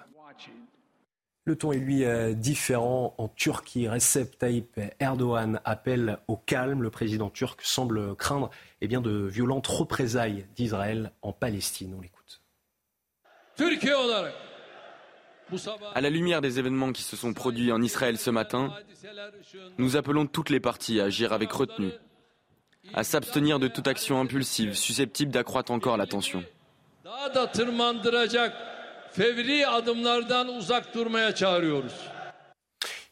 Le 1.46 1.56
ton 1.56 1.72
est 1.72 1.78
lui 1.78 2.04
euh, 2.04 2.34
différent 2.34 3.16
en 3.18 3.30
Turquie. 3.30 3.88
Recep 3.88 4.38
Tayyip 4.38 4.82
Erdogan 5.00 5.62
appelle 5.64 6.20
au 6.28 6.36
calme. 6.36 6.84
Le 6.84 6.90
président 6.90 7.30
turc 7.30 7.62
semble 7.64 8.16
craindre 8.18 8.50
eh 8.82 8.88
bien, 8.88 9.00
de 9.00 9.26
violentes 9.26 9.68
représailles 9.68 10.46
d'Israël 10.58 11.14
en 11.22 11.32
Palestine. 11.32 11.96
On 11.98 12.02
l'écoute. 12.02 12.42
À 15.96 16.02
la 16.02 16.10
lumière 16.10 16.42
des 16.42 16.60
événements 16.60 16.92
qui 16.92 17.04
se 17.04 17.16
sont 17.16 17.34
produits 17.34 17.72
en 17.72 17.82
Israël 17.82 18.18
ce 18.18 18.30
matin, 18.30 18.74
nous 19.78 19.96
appelons 19.96 20.26
toutes 20.28 20.50
les 20.50 20.60
parties 20.60 21.00
à 21.00 21.06
agir 21.06 21.34
avec 21.34 21.52
retenue, 21.52 21.92
à 22.94 23.04
s'abstenir 23.04 23.60
de 23.60 23.68
toute 23.68 23.88
action 23.88 24.20
impulsive 24.20 24.74
susceptible 24.76 25.32
d'accroître 25.32 25.72
encore 25.72 25.98
la 25.98 26.06
tension. 26.06 26.44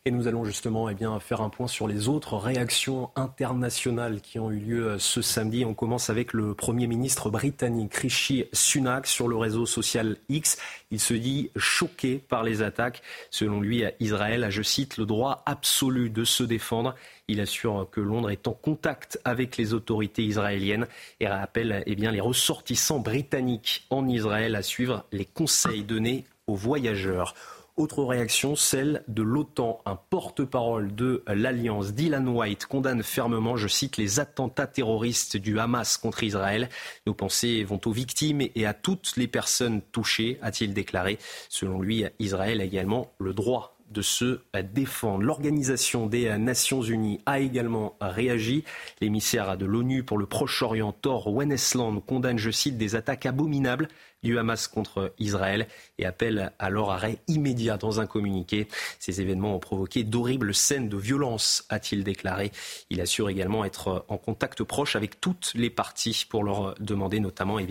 Et 0.07 0.11
nous 0.11 0.27
allons 0.27 0.45
justement 0.45 0.87
eh 0.87 0.93
bien, 0.93 1.19
faire 1.19 1.41
un 1.41 1.49
point 1.49 1.65
sur 1.67 1.87
les 1.87 2.07
autres 2.09 2.37
réactions 2.37 3.09
internationales 3.15 4.21
qui 4.21 4.37
ont 4.37 4.51
eu 4.51 4.59
lieu 4.59 4.87
euh, 4.87 4.99
ce 4.99 5.23
samedi. 5.23 5.65
On 5.65 5.73
commence 5.73 6.11
avec 6.11 6.31
le 6.31 6.53
Premier 6.53 6.85
ministre 6.85 7.31
britannique 7.31 7.95
Rishi 7.95 8.45
Sunak 8.53 9.07
sur 9.07 9.27
le 9.27 9.35
réseau 9.35 9.65
social 9.65 10.17
X. 10.29 10.59
Il 10.91 10.99
se 10.99 11.15
dit 11.15 11.49
choqué 11.55 12.19
par 12.19 12.43
les 12.43 12.61
attaques. 12.61 13.01
Selon 13.31 13.59
lui, 13.59 13.83
Israël 13.99 14.43
a, 14.43 14.51
je 14.51 14.61
cite, 14.61 14.97
le 14.97 15.07
droit 15.07 15.41
absolu 15.47 16.11
de 16.11 16.23
se 16.23 16.43
défendre. 16.43 16.93
Il 17.27 17.41
assure 17.41 17.87
que 17.91 17.99
Londres 17.99 18.29
est 18.29 18.47
en 18.47 18.53
contact 18.53 19.19
avec 19.25 19.57
les 19.57 19.73
autorités 19.73 20.21
israéliennes 20.21 20.85
et 21.19 21.27
rappelle 21.27 21.81
eh 21.87 21.95
bien, 21.95 22.11
les 22.11 22.21
ressortissants 22.21 22.99
britanniques 22.99 23.87
en 23.89 24.07
Israël 24.07 24.55
à 24.55 24.61
suivre 24.61 25.03
les 25.11 25.25
conseils 25.25 25.83
donnés 25.83 26.25
aux 26.45 26.53
voyageurs. 26.53 27.33
Autre 27.77 28.05
réaction, 28.05 28.55
celle 28.55 29.03
de 29.09 29.21
l'OTAN. 29.21 29.81
Un 29.85 29.97
porte-parole 29.97 30.95
de 30.95 31.23
l'Alliance, 31.27 31.91
Dylan 31.93 32.25
White, 32.25 32.67
condamne 32.67 33.03
fermement, 33.03 33.57
je 33.57 33.67
cite, 33.67 33.97
les 33.97 34.21
attentats 34.21 34.65
terroristes 34.65 35.35
du 35.35 35.59
Hamas 35.59 35.97
contre 35.97 36.23
Israël. 36.23 36.69
Nos 37.05 37.13
pensées 37.13 37.65
vont 37.65 37.81
aux 37.83 37.91
victimes 37.91 38.39
et 38.39 38.65
à 38.65 38.73
toutes 38.73 39.17
les 39.17 39.27
personnes 39.27 39.81
touchées, 39.91 40.39
a-t-il 40.41 40.73
déclaré. 40.73 41.19
Selon 41.49 41.81
lui, 41.81 42.05
Israël 42.19 42.61
a 42.61 42.63
également 42.63 43.11
le 43.19 43.33
droit 43.33 43.74
de 43.89 44.01
se 44.01 44.39
défendre. 44.73 45.23
L'Organisation 45.23 46.07
des 46.07 46.37
Nations 46.37 46.81
Unies 46.81 47.21
a 47.25 47.39
également 47.39 47.97
réagi. 48.01 48.63
L'émissaire 49.01 49.57
de 49.57 49.65
l'ONU 49.65 50.03
pour 50.03 50.17
le 50.17 50.25
Proche-Orient, 50.25 50.91
Thor 50.91 51.27
Wennesland, 51.33 52.03
condamne, 52.05 52.37
je 52.37 52.51
cite, 52.51 52.77
des 52.77 52.95
attaques 52.95 53.25
abominables 53.25 53.87
du 54.23 54.39
Hamas 54.39 54.67
contre 54.67 55.13
Israël 55.19 55.67
et 55.99 56.05
appelle 56.05 56.51
à 56.57 56.69
leur 56.69 56.89
arrêt 56.89 57.19
immédiat 57.27 57.77
dans 57.77 57.99
un 58.01 58.07
communiqué. 58.07 58.67
Ces 58.99 59.21
événements 59.21 59.55
ont 59.55 59.59
provoqué 59.59 60.03
d'horribles 60.03 60.53
scènes 60.53 60.89
de 60.89 60.97
violence, 60.97 61.63
a-t-il 61.69 62.03
déclaré. 62.03 62.51
Il 62.89 63.01
assure 63.01 63.29
également 63.29 63.63
être 63.63 64.05
en 64.07 64.17
contact 64.17 64.63
proche 64.63 64.95
avec 64.95 65.21
toutes 65.21 65.51
les 65.53 65.69
parties 65.69 66.25
pour 66.27 66.43
leur 66.43 66.75
demander 66.79 67.19
notamment 67.19 67.59
eh 67.59 67.67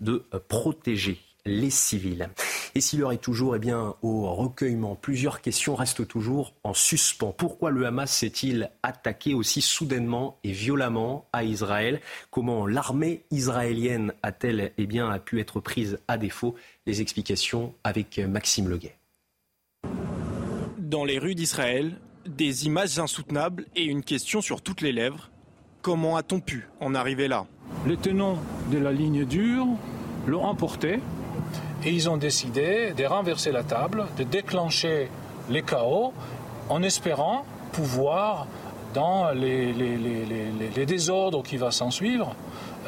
de 0.00 0.24
protéger 0.48 1.20
les 1.48 1.70
civils. 1.70 2.28
Et 2.74 2.80
si 2.80 2.96
l'heure 2.96 3.12
est 3.12 3.18
toujours 3.18 3.56
eh 3.56 3.58
bien, 3.58 3.94
au 4.02 4.32
recueillement, 4.34 4.94
plusieurs 4.94 5.40
questions 5.40 5.74
restent 5.74 6.06
toujours 6.06 6.54
en 6.62 6.74
suspens. 6.74 7.34
Pourquoi 7.36 7.70
le 7.70 7.86
Hamas 7.86 8.10
s'est-il 8.10 8.70
attaqué 8.82 9.34
aussi 9.34 9.60
soudainement 9.60 10.38
et 10.44 10.52
violemment 10.52 11.26
à 11.32 11.44
Israël? 11.44 12.00
Comment 12.30 12.66
l'armée 12.66 13.24
israélienne 13.30 14.12
a-t-elle 14.22 14.72
eh 14.78 14.86
bien, 14.86 15.08
a 15.08 15.18
pu 15.18 15.40
être 15.40 15.60
prise 15.60 15.98
à 16.06 16.18
défaut? 16.18 16.54
Les 16.86 17.00
explications 17.00 17.74
avec 17.84 18.18
Maxime 18.18 18.68
Leguet. 18.68 18.96
Dans 20.78 21.04
les 21.04 21.18
rues 21.18 21.34
d'Israël, 21.34 21.98
des 22.26 22.66
images 22.66 22.98
insoutenables 22.98 23.66
et 23.74 23.84
une 23.84 24.02
question 24.02 24.40
sur 24.40 24.62
toutes 24.62 24.80
les 24.80 24.92
lèvres. 24.92 25.30
Comment 25.82 26.16
a-t-on 26.16 26.40
pu 26.40 26.68
en 26.80 26.94
arriver 26.94 27.28
là? 27.28 27.46
Les 27.86 27.96
tenants 27.96 28.38
de 28.70 28.78
la 28.78 28.92
ligne 28.92 29.24
dure 29.24 29.66
l'ont 30.26 30.44
emporté 30.44 31.00
et 31.84 31.90
ils 31.90 32.08
ont 32.08 32.16
décidé 32.16 32.92
de 32.94 33.04
renverser 33.04 33.52
la 33.52 33.62
table, 33.62 34.06
de 34.16 34.24
déclencher 34.24 35.08
les 35.48 35.62
chaos 35.62 36.12
en 36.68 36.82
espérant 36.82 37.44
pouvoir, 37.72 38.46
dans 38.94 39.30
les, 39.32 39.74
désordres 40.86 41.42
qui 41.42 41.56
vont 41.56 41.70
s'en 41.70 41.90
suivre, 41.90 42.34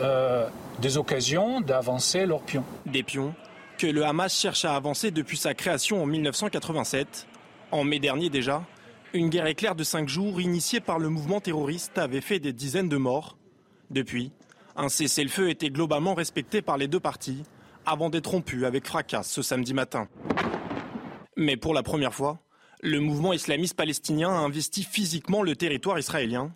euh, 0.00 0.46
des 0.80 0.96
occasions 0.96 1.60
d'avancer 1.60 2.26
leurs 2.26 2.42
pions. 2.42 2.64
Des 2.86 3.02
pions 3.02 3.34
que 3.80 3.86
le 3.86 4.04
Hamas 4.04 4.38
cherche 4.38 4.66
à 4.66 4.76
avancer 4.76 5.10
depuis 5.10 5.38
sa 5.38 5.54
création 5.54 6.02
en 6.02 6.06
1987. 6.06 7.26
En 7.72 7.82
mai 7.82 7.98
dernier 7.98 8.28
déjà, 8.28 8.62
une 9.14 9.30
guerre 9.30 9.46
éclair 9.46 9.74
de 9.74 9.84
cinq 9.84 10.06
jours 10.06 10.38
initiée 10.38 10.80
par 10.80 10.98
le 10.98 11.08
mouvement 11.08 11.40
terroriste 11.40 11.96
avait 11.96 12.20
fait 12.20 12.40
des 12.40 12.52
dizaines 12.52 12.90
de 12.90 12.98
morts. 12.98 13.38
Depuis, 13.90 14.32
un 14.76 14.90
cessez-le-feu 14.90 15.48
était 15.48 15.70
globalement 15.70 16.12
respecté 16.12 16.60
par 16.60 16.76
les 16.76 16.88
deux 16.88 17.00
parties 17.00 17.42
avant 17.86 18.10
d'être 18.10 18.30
rompu 18.30 18.66
avec 18.66 18.86
fracas 18.86 19.22
ce 19.22 19.42
samedi 19.42 19.74
matin. 19.74 20.08
Mais 21.36 21.56
pour 21.56 21.74
la 21.74 21.82
première 21.82 22.14
fois, 22.14 22.38
le 22.82 23.00
mouvement 23.00 23.32
islamiste 23.32 23.76
palestinien 23.76 24.30
a 24.30 24.38
investi 24.38 24.82
physiquement 24.82 25.42
le 25.42 25.56
territoire 25.56 25.98
israélien 25.98 26.52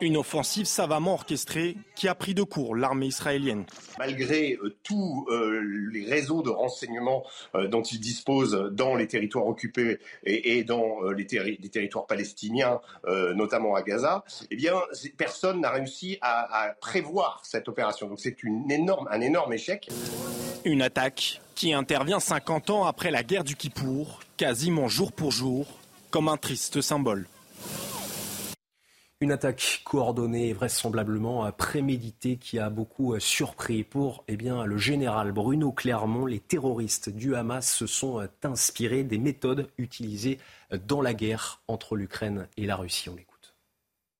une 0.00 0.16
offensive 0.16 0.66
savamment 0.66 1.14
orchestrée 1.14 1.76
qui 1.94 2.08
a 2.08 2.14
pris 2.14 2.34
de 2.34 2.42
court 2.42 2.74
l'armée 2.74 3.06
israélienne. 3.06 3.64
Malgré 3.98 4.54
euh, 4.54 4.76
tous 4.82 5.26
euh, 5.30 5.60
les 5.92 6.04
réseaux 6.04 6.42
de 6.42 6.50
renseignement 6.50 7.24
euh, 7.54 7.68
dont 7.68 7.82
ils 7.82 8.00
disposent 8.00 8.70
dans 8.72 8.94
les 8.94 9.06
territoires 9.06 9.46
occupés 9.46 9.98
et, 10.24 10.64
dans 10.64 11.02
les, 11.16 11.26
territoires 11.26 12.06
palestiniens, 12.06 12.80
notamment 13.34 13.74
à 13.74 13.82
Gaza, 13.82 14.24
eh 14.50 14.56
bien, 14.56 14.74
personne 15.16 15.60
n'a 15.60 15.70
réussi 15.70 16.18
à, 16.20 16.74
prévoir 16.80 17.40
cette 17.44 17.68
opération. 17.68 18.08
Donc 18.08 18.20
c'est 18.20 18.36
un 18.44 19.20
énorme 19.20 19.52
échec. 19.52 19.88
Une 20.64 20.82
attaque 20.82 21.40
qui 21.54 21.72
intervient 21.72 22.20
50 22.20 22.70
ans 22.70 22.84
après 22.84 23.10
la 23.10 23.22
guerre 23.22 23.44
du 23.44 23.56
Kippour, 23.56 24.20
quasiment 24.36 24.88
jour 24.88 25.12
pour 25.12 25.32
jour, 25.32 25.66
comme 26.10 26.28
un 26.28 26.36
triste 26.36 26.80
symbole. 26.80 27.26
Une 29.22 29.30
attaque 29.30 29.82
coordonnée 29.84 30.48
et 30.48 30.52
vraisemblablement 30.52 31.48
préméditée 31.52 32.38
qui 32.38 32.58
a 32.58 32.70
beaucoup 32.70 33.16
surpris. 33.20 33.84
Pour 33.84 34.24
eh 34.26 34.36
bien, 34.36 34.64
le 34.64 34.76
général 34.78 35.30
Bruno 35.30 35.70
Clermont, 35.70 36.26
les 36.26 36.40
terroristes 36.40 37.08
du 37.08 37.36
Hamas 37.36 37.72
se 37.72 37.86
sont 37.86 38.26
inspirés 38.42 39.04
des 39.04 39.18
méthodes 39.18 39.68
utilisées 39.78 40.40
dans 40.88 41.00
la 41.00 41.14
guerre 41.14 41.62
entre 41.68 41.94
l'Ukraine 41.94 42.48
et 42.56 42.66
la 42.66 42.74
Russie. 42.74 43.10
On 43.10 43.14
l'écoute. 43.14 43.54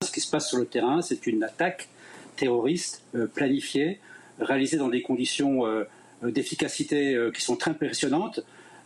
Ce 0.05 0.13
qui 0.13 0.21
se 0.21 0.31
passe 0.31 0.49
sur 0.49 0.59
le 0.59 0.67
terrain, 0.67 1.03
c'est 1.03 1.27
une 1.27 1.43
attaque 1.43 1.89
terroriste 2.37 3.03
euh, 3.17 3.27
planifiée, 3.27 3.99
réalisée 4.39 4.77
dans 4.77 4.89
des 4.89 5.03
conditions 5.03 5.67
euh, 5.67 5.83
d'efficacité 6.23 7.17
euh, 7.17 7.33
qui 7.33 7.41
sont 7.41 7.57
très 7.57 7.73
impressionnantes. 7.73 8.39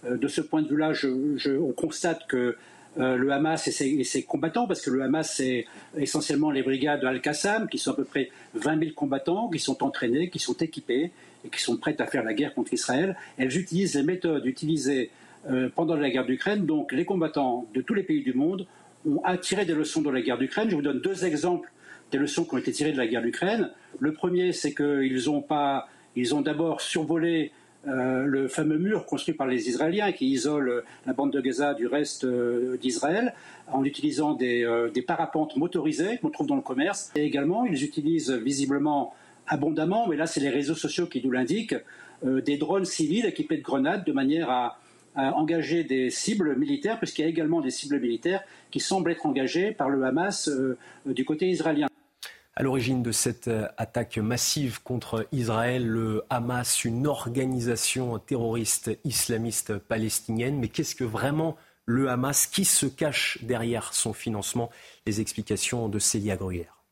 De 0.08 0.28
ce 0.28 0.40
point 0.40 0.62
de 0.62 0.68
vue-là, 0.68 0.92
on 1.61 1.73
constate 1.73 2.26
que 2.26 2.56
euh, 2.98 3.16
le 3.16 3.30
Hamas 3.30 3.68
et 3.68 4.04
ses, 4.04 4.22
combattants, 4.22 4.66
parce 4.66 4.80
que 4.80 4.90
le 4.90 5.02
Hamas, 5.02 5.34
c'est 5.36 5.66
essentiellement 5.96 6.50
les 6.50 6.62
brigades 6.62 7.04
Al-Qassam, 7.04 7.68
qui 7.68 7.78
sont 7.78 7.92
à 7.92 7.94
peu 7.94 8.04
près 8.04 8.30
20 8.54 8.78
000 8.78 8.90
combattants, 8.94 9.48
qui 9.48 9.58
sont 9.58 9.82
entraînés, 9.82 10.30
qui 10.30 10.38
sont 10.38 10.56
équipés 10.56 11.10
et 11.44 11.48
qui 11.48 11.60
sont 11.60 11.76
prêts 11.76 12.00
à 12.00 12.06
faire 12.06 12.24
la 12.24 12.34
guerre 12.34 12.54
contre 12.54 12.72
Israël. 12.72 13.16
Elles 13.36 13.56
utilisent 13.56 13.94
les 13.94 14.02
méthodes 14.02 14.46
utilisées 14.46 15.10
euh, 15.50 15.68
pendant 15.74 15.94
la 15.94 16.10
guerre 16.10 16.24
d'Ukraine. 16.24 16.64
Donc 16.64 16.92
les 16.92 17.04
combattants 17.04 17.66
de 17.74 17.82
tous 17.82 17.94
les 17.94 18.02
pays 18.02 18.22
du 18.22 18.32
monde 18.32 18.66
ont 19.04 19.20
tiré 19.40 19.64
des 19.64 19.74
leçons 19.74 20.02
de 20.02 20.10
la 20.10 20.20
guerre 20.22 20.38
d'Ukraine. 20.38 20.70
Je 20.70 20.74
vous 20.74 20.82
donne 20.82 21.00
deux 21.00 21.24
exemples 21.24 21.70
des 22.10 22.18
leçons 22.18 22.44
qui 22.44 22.54
ont 22.54 22.58
été 22.58 22.72
tirées 22.72 22.92
de 22.92 22.98
la 22.98 23.06
guerre 23.06 23.22
d'Ukraine. 23.22 23.70
Le 24.00 24.12
premier, 24.12 24.52
c'est 24.52 24.74
qu'ils 24.74 25.30
ont 25.30 25.44
ont 25.50 26.40
d'abord 26.40 26.80
survolé 26.80 27.52
euh, 27.87 28.25
le 28.25 28.49
fameux 28.49 28.78
mur 28.78 29.07
construit 29.07 29.35
par 29.35 29.47
les 29.47 29.69
Israéliens 29.69 30.11
qui 30.11 30.26
isole 30.26 30.83
la 31.07 31.12
bande 31.12 31.33
de 31.33 31.40
Gaza 31.40 31.73
du 31.75 31.87
reste 31.87 32.25
euh, 32.25 32.76
d'Israël 32.78 33.33
en 33.71 33.85
utilisant 33.85 34.35
des, 34.35 34.64
euh, 34.64 34.90
parapentes 35.07 35.57
motorisées 35.57 36.19
qu'on 36.19 36.31
trouve 36.31 36.49
dans 36.49 36.57
le 36.57 36.62
commerce. 36.62 37.12
Et 37.14 37.25
également, 37.25 37.64
ils 37.64 37.85
utilisent 37.85 38.33
visiblement 38.33 39.14
abondamment, 39.47 40.09
mais 40.09 40.16
là 40.16 40.26
c'est 40.26 40.40
les 40.40 40.49
réseaux 40.49 40.75
sociaux 40.75 41.07
qui 41.07 41.25
nous 41.25 41.31
l'indiquent, 41.31 41.76
des 42.25 42.57
drones 42.57 42.87
civils 42.87 43.26
équipés 43.26 43.59
de 43.59 43.62
grenades 43.62 44.05
de 44.05 44.11
manière 44.11 44.50
à 44.50 44.78
engager 45.14 45.85
des 45.85 46.11
cibles 46.11 46.57
militaires, 46.57 46.99
puisqu'il 46.99 47.23
y 47.23 47.25
a 47.26 47.28
également 47.28 47.61
des 47.61 47.71
cibles 47.71 48.00
militaires 48.00 48.43
qui 48.73 48.81
semblent 48.81 49.12
être 49.12 49.25
engagées 49.25 49.71
par 49.71 49.88
le 49.88 50.02
Hamas 50.02 50.50
du 51.05 51.25
côté 51.25 51.49
israélien. 51.49 51.87
À 52.58 52.62
l'origine 52.62 53.02
de 53.02 53.12
cette 53.12 53.48
euh, 53.48 53.68
attaque 53.76 54.16
massive 54.16 54.82
contre 54.82 55.28
Israël, 55.30 55.86
le 55.86 56.25
Hamas, 56.30 56.86
une 56.86 57.06
organisation 57.06 58.18
terroriste 58.18 58.98
islamiste 59.04 59.76
palestinienne. 59.76 60.58
Mais 60.58 60.68
qu'est-ce 60.68 60.94
que 60.94 61.04
vraiment 61.04 61.56
le 61.84 62.08
Hamas? 62.08 62.46
Qui 62.46 62.64
se 62.64 62.86
cache 62.86 63.36
derrière 63.42 63.92
son 63.92 64.14
financement? 64.14 64.70
Les 65.04 65.20
explications 65.20 65.90
de 65.90 65.98
Célia 65.98 66.36
Gruyère. 66.36 66.82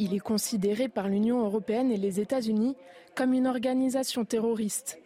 Il 0.00 0.12
est 0.12 0.18
considéré 0.18 0.88
par 0.88 1.08
l'Union 1.08 1.44
européenne 1.44 1.92
et 1.92 1.96
les 1.98 2.18
États-Unis 2.18 2.74
comme 3.14 3.34
une 3.34 3.46
organisation 3.46 4.24
terroriste. 4.24 4.98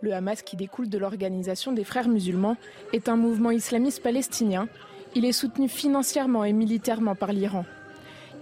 Le 0.00 0.14
Hamas, 0.14 0.40
qui 0.40 0.56
découle 0.56 0.88
de 0.88 0.96
l'organisation 0.96 1.72
des 1.72 1.84
frères 1.84 2.08
musulmans, 2.08 2.56
est 2.94 3.10
un 3.10 3.16
mouvement 3.16 3.50
islamiste 3.50 4.02
palestinien. 4.02 4.68
Il 5.14 5.26
est 5.26 5.32
soutenu 5.32 5.68
financièrement 5.68 6.44
et 6.44 6.54
militairement 6.54 7.14
par 7.14 7.32
l'Iran. 7.32 7.66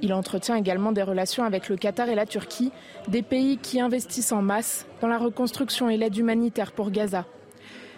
Il 0.02 0.14
entretient 0.14 0.54
également 0.54 0.92
des 0.92 1.02
relations 1.02 1.44
avec 1.44 1.68
le 1.68 1.76
Qatar 1.76 2.08
et 2.08 2.14
la 2.14 2.26
Turquie, 2.26 2.70
des 3.08 3.22
pays 3.22 3.58
qui 3.58 3.80
investissent 3.80 4.32
en 4.32 4.40
masse 4.40 4.86
dans 5.00 5.08
la 5.08 5.18
reconstruction 5.18 5.90
et 5.90 5.96
l'aide 5.96 6.16
humanitaire 6.16 6.72
pour 6.72 6.90
Gaza. 6.90 7.26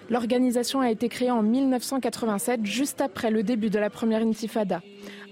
L'organisation 0.08 0.80
a 0.80 0.90
été 0.90 1.08
créée 1.08 1.30
en 1.30 1.42
1987, 1.42 2.64
juste 2.64 3.00
après 3.00 3.30
le 3.30 3.42
début 3.42 3.70
de 3.70 3.78
la 3.78 3.90
première 3.90 4.22
intifada, 4.22 4.82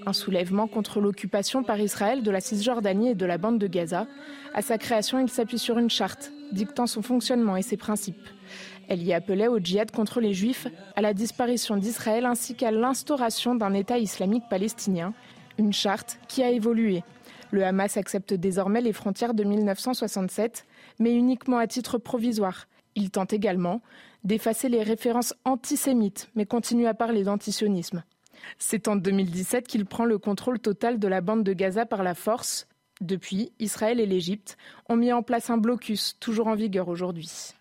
un 0.06 0.12
soulèvement 0.12 0.68
contre 0.68 1.00
l'occupation 1.00 1.62
par 1.62 1.80
Israël 1.80 2.22
de 2.22 2.30
la 2.30 2.40
Cisjordanie 2.40 3.10
et 3.10 3.14
de 3.14 3.26
la 3.26 3.38
bande 3.38 3.58
de 3.58 3.66
Gaza. 3.66 4.06
À 4.54 4.62
sa 4.62 4.78
création, 4.78 5.18
il 5.18 5.28
s'appuie 5.28 5.58
sur 5.58 5.78
une 5.78 5.90
charte 5.90 6.30
dictant 6.52 6.86
son 6.86 7.02
fonctionnement 7.02 7.56
et 7.56 7.62
ses 7.62 7.76
principes. 7.76 8.28
Elle 8.90 9.04
y 9.04 9.12
appelait 9.12 9.46
au 9.46 9.60
djihad 9.60 9.92
contre 9.92 10.20
les 10.20 10.34
juifs, 10.34 10.66
à 10.96 11.00
la 11.00 11.14
disparition 11.14 11.76
d'Israël 11.76 12.26
ainsi 12.26 12.56
qu'à 12.56 12.72
l'instauration 12.72 13.54
d'un 13.54 13.72
État 13.72 13.98
islamique 13.98 14.42
palestinien, 14.50 15.14
une 15.58 15.72
charte 15.72 16.18
qui 16.26 16.42
a 16.42 16.50
évolué. 16.50 17.04
Le 17.52 17.64
Hamas 17.64 17.96
accepte 17.96 18.34
désormais 18.34 18.80
les 18.80 18.92
frontières 18.92 19.32
de 19.32 19.44
1967, 19.44 20.66
mais 20.98 21.14
uniquement 21.14 21.58
à 21.58 21.68
titre 21.68 21.98
provisoire. 21.98 22.66
Il 22.96 23.12
tente 23.12 23.32
également 23.32 23.80
d'effacer 24.24 24.68
les 24.68 24.82
références 24.82 25.34
antisémites, 25.44 26.28
mais 26.34 26.44
continue 26.44 26.88
à 26.88 26.94
parler 26.94 27.22
d'antisionisme. 27.22 28.02
C'est 28.58 28.88
en 28.88 28.96
2017 28.96 29.68
qu'il 29.68 29.86
prend 29.86 30.04
le 30.04 30.18
contrôle 30.18 30.58
total 30.58 30.98
de 30.98 31.06
la 31.06 31.20
bande 31.20 31.44
de 31.44 31.52
Gaza 31.52 31.86
par 31.86 32.02
la 32.02 32.16
force. 32.16 32.66
Depuis, 33.00 33.52
Israël 33.60 34.00
et 34.00 34.06
l'Égypte 34.06 34.56
ont 34.88 34.96
mis 34.96 35.12
en 35.12 35.22
place 35.22 35.48
un 35.48 35.58
blocus, 35.58 36.16
toujours 36.18 36.48
en 36.48 36.56
vigueur 36.56 36.88
aujourd'hui. 36.88 37.54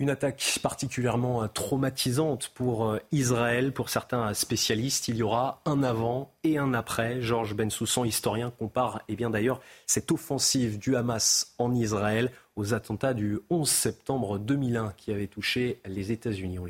Une 0.00 0.10
attaque 0.10 0.58
particulièrement 0.62 1.46
traumatisante 1.46 2.48
pour 2.54 2.86
euh, 2.88 2.98
Israël, 3.12 3.72
pour 3.72 3.90
certains 3.90 4.32
spécialistes. 4.32 5.08
Il 5.08 5.16
y 5.16 5.22
aura 5.22 5.60
un 5.66 5.82
avant 5.82 6.32
et 6.42 6.56
un 6.56 6.72
après. 6.72 7.20
Georges 7.20 7.54
Bensoussan, 7.54 8.04
historien, 8.04 8.50
compare 8.50 9.02
eh 9.08 9.14
bien 9.14 9.28
d'ailleurs 9.28 9.60
cette 9.86 10.10
offensive 10.10 10.78
du 10.78 10.96
Hamas 10.96 11.54
en 11.58 11.74
Israël 11.74 12.32
aux 12.56 12.72
attentats 12.72 13.12
du 13.12 13.38
11 13.50 13.68
septembre 13.68 14.38
2001 14.38 14.94
qui 14.96 15.12
avaient 15.12 15.26
touché 15.26 15.80
les 15.84 16.12
États-Unis. 16.12 16.58
On. 16.58 16.66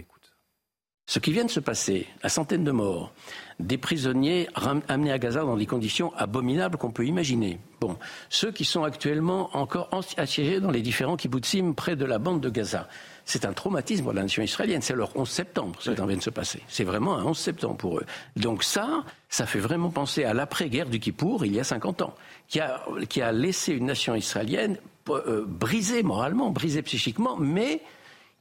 Ce 1.10 1.18
qui 1.18 1.32
vient 1.32 1.44
de 1.44 1.50
se 1.50 1.58
passer, 1.58 2.06
la 2.22 2.28
centaine 2.28 2.62
de 2.62 2.70
morts, 2.70 3.12
des 3.58 3.78
prisonniers 3.78 4.48
amenés 4.86 5.10
à 5.10 5.18
Gaza 5.18 5.40
dans 5.40 5.56
des 5.56 5.66
conditions 5.66 6.14
abominables 6.14 6.78
qu'on 6.78 6.92
peut 6.92 7.04
imaginer. 7.04 7.58
Bon, 7.80 7.96
ceux 8.28 8.52
qui 8.52 8.64
sont 8.64 8.84
actuellement 8.84 9.50
encore 9.56 9.90
assiégés 10.16 10.60
dans 10.60 10.70
les 10.70 10.82
différents 10.82 11.16
kibbutzim 11.16 11.72
près 11.74 11.96
de 11.96 12.04
la 12.04 12.20
bande 12.20 12.40
de 12.40 12.48
Gaza. 12.48 12.86
C'est 13.30 13.44
un 13.44 13.52
traumatisme 13.52 14.02
pour 14.02 14.12
la 14.12 14.22
nation 14.22 14.42
israélienne. 14.42 14.82
C'est 14.82 14.96
leur 14.96 15.16
11 15.16 15.30
septembre, 15.30 15.76
ce 15.78 15.92
qui 15.92 15.96
vient 16.04 16.16
de 16.16 16.20
se 16.20 16.30
passer. 16.30 16.62
C'est 16.66 16.82
vraiment 16.82 17.16
un 17.16 17.24
11 17.26 17.38
septembre 17.38 17.76
pour 17.76 17.98
eux. 17.98 18.04
Donc 18.34 18.64
ça, 18.64 19.04
ça 19.28 19.46
fait 19.46 19.60
vraiment 19.60 19.90
penser 19.90 20.24
à 20.24 20.34
l'après-guerre 20.34 20.88
du 20.88 20.98
Kippour, 20.98 21.46
il 21.46 21.54
y 21.54 21.60
a 21.60 21.64
50 21.64 22.02
ans, 22.02 22.14
qui 22.48 22.58
a, 22.58 22.82
qui 23.08 23.22
a 23.22 23.30
laissé 23.30 23.72
une 23.72 23.86
nation 23.86 24.16
israélienne 24.16 24.78
euh, 25.08 25.44
brisée 25.46 26.02
moralement, 26.02 26.50
brisée 26.50 26.82
psychiquement, 26.82 27.36
mais 27.36 27.82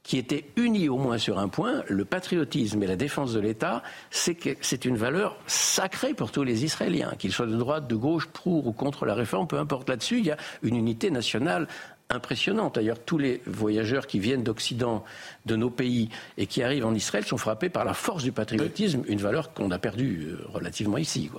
qui 0.02 0.18
était 0.18 0.46
unis 0.56 0.88
au 0.88 0.98
moins 0.98 1.18
sur 1.18 1.38
un 1.38 1.46
point, 1.46 1.84
le 1.86 2.04
patriotisme 2.04 2.82
et 2.82 2.86
la 2.88 2.96
défense 2.96 3.32
de 3.32 3.38
l'État, 3.38 3.84
c'est 4.10 4.34
que 4.34 4.56
c'est 4.60 4.86
une 4.86 4.96
valeur 4.96 5.36
sacrée 5.46 6.14
pour 6.14 6.32
tous 6.32 6.42
les 6.42 6.64
Israéliens, 6.64 7.12
qu'ils 7.16 7.32
soient 7.32 7.46
de 7.46 7.56
droite, 7.56 7.86
de 7.86 7.94
gauche, 7.94 8.26
pour 8.26 8.66
ou 8.66 8.72
contre 8.72 9.06
la 9.06 9.14
réforme, 9.14 9.46
peu 9.46 9.58
importe 9.58 9.88
là-dessus, 9.88 10.18
il 10.18 10.26
y 10.26 10.32
a 10.32 10.36
une 10.62 10.74
unité 10.74 11.12
nationale 11.12 11.68
impressionnante. 12.10 12.74
D'ailleurs, 12.74 12.98
tous 12.98 13.18
les 13.18 13.40
voyageurs 13.46 14.06
qui 14.06 14.18
viennent 14.18 14.42
d'Occident, 14.42 15.04
de 15.46 15.56
nos 15.56 15.70
pays, 15.70 16.08
et 16.36 16.46
qui 16.46 16.62
arrivent 16.62 16.86
en 16.86 16.94
Israël 16.94 17.24
sont 17.24 17.38
frappés 17.38 17.68
par 17.68 17.84
la 17.84 17.94
force 17.94 18.22
du 18.22 18.32
patriotisme, 18.32 19.02
une 19.06 19.20
valeur 19.20 19.52
qu'on 19.54 19.70
a 19.70 19.78
perdue 19.78 20.28
euh, 20.30 20.44
relativement 20.48 20.98
ici. 20.98 21.30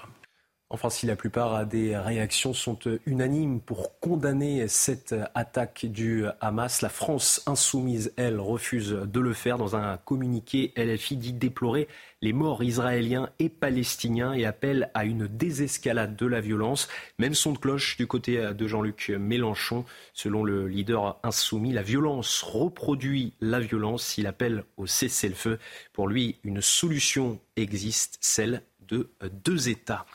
Enfin, 0.73 0.89
si 0.89 1.05
la 1.05 1.17
plupart 1.17 1.65
des 1.65 1.97
réactions 1.97 2.53
sont 2.53 2.79
euh, 2.87 3.01
unanimes 3.05 3.59
pour 3.59 3.99
condamner 3.99 4.69
cette 4.69 5.13
attaque 5.35 5.85
du 5.85 6.23
Hamas, 6.39 6.81
la 6.81 6.87
France 6.87 7.43
insoumise, 7.45 8.13
elle, 8.15 8.39
refuse 8.39 8.91
de 8.91 9.19
le 9.19 9.33
faire. 9.33 9.57
Dans 9.57 9.75
un 9.75 9.97
communiqué, 9.97 10.71
LFI 10.77 11.17
dit 11.17 11.33
déplorer 11.33 11.89
les 12.21 12.31
morts 12.31 12.63
israéliens 12.63 13.29
et 13.39 13.49
palestiniens 13.49 14.31
et 14.31 14.45
appelle 14.45 14.91
à 14.93 15.03
une 15.03 15.27
désescalade 15.27 16.15
de 16.15 16.25
la 16.25 16.39
violence. 16.39 16.87
Même 17.19 17.33
son 17.33 17.51
de 17.51 17.57
cloche 17.57 17.97
du 17.97 18.07
côté 18.07 18.53
de 18.53 18.67
Jean-Luc 18.67 19.09
Mélenchon. 19.09 19.83
Selon 20.13 20.45
le 20.45 20.67
leader 20.69 21.19
insoumis, 21.23 21.73
la 21.73 21.83
violence 21.83 22.43
reproduit 22.43 23.33
la 23.41 23.59
violence. 23.59 24.17
Il 24.17 24.25
appelle 24.25 24.63
au 24.77 24.87
cessez-le-feu. 24.87 25.59
Pour 25.91 26.07
lui, 26.07 26.37
une 26.45 26.61
solution 26.61 27.39
existe, 27.57 28.17
celle 28.21 28.63
de 28.91 29.09
deux 29.43 29.69
États. 29.69 30.05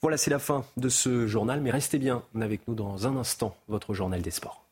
Voilà, 0.00 0.16
c'est 0.16 0.30
la 0.30 0.38
fin 0.38 0.64
de 0.76 0.88
ce 0.88 1.26
journal, 1.26 1.60
mais 1.60 1.70
restez 1.70 1.98
bien 1.98 2.22
avec 2.40 2.66
nous 2.68 2.74
dans 2.74 3.06
un 3.06 3.16
instant, 3.16 3.56
votre 3.68 3.94
journal 3.94 4.22
des 4.22 4.30
sports. 4.30 4.64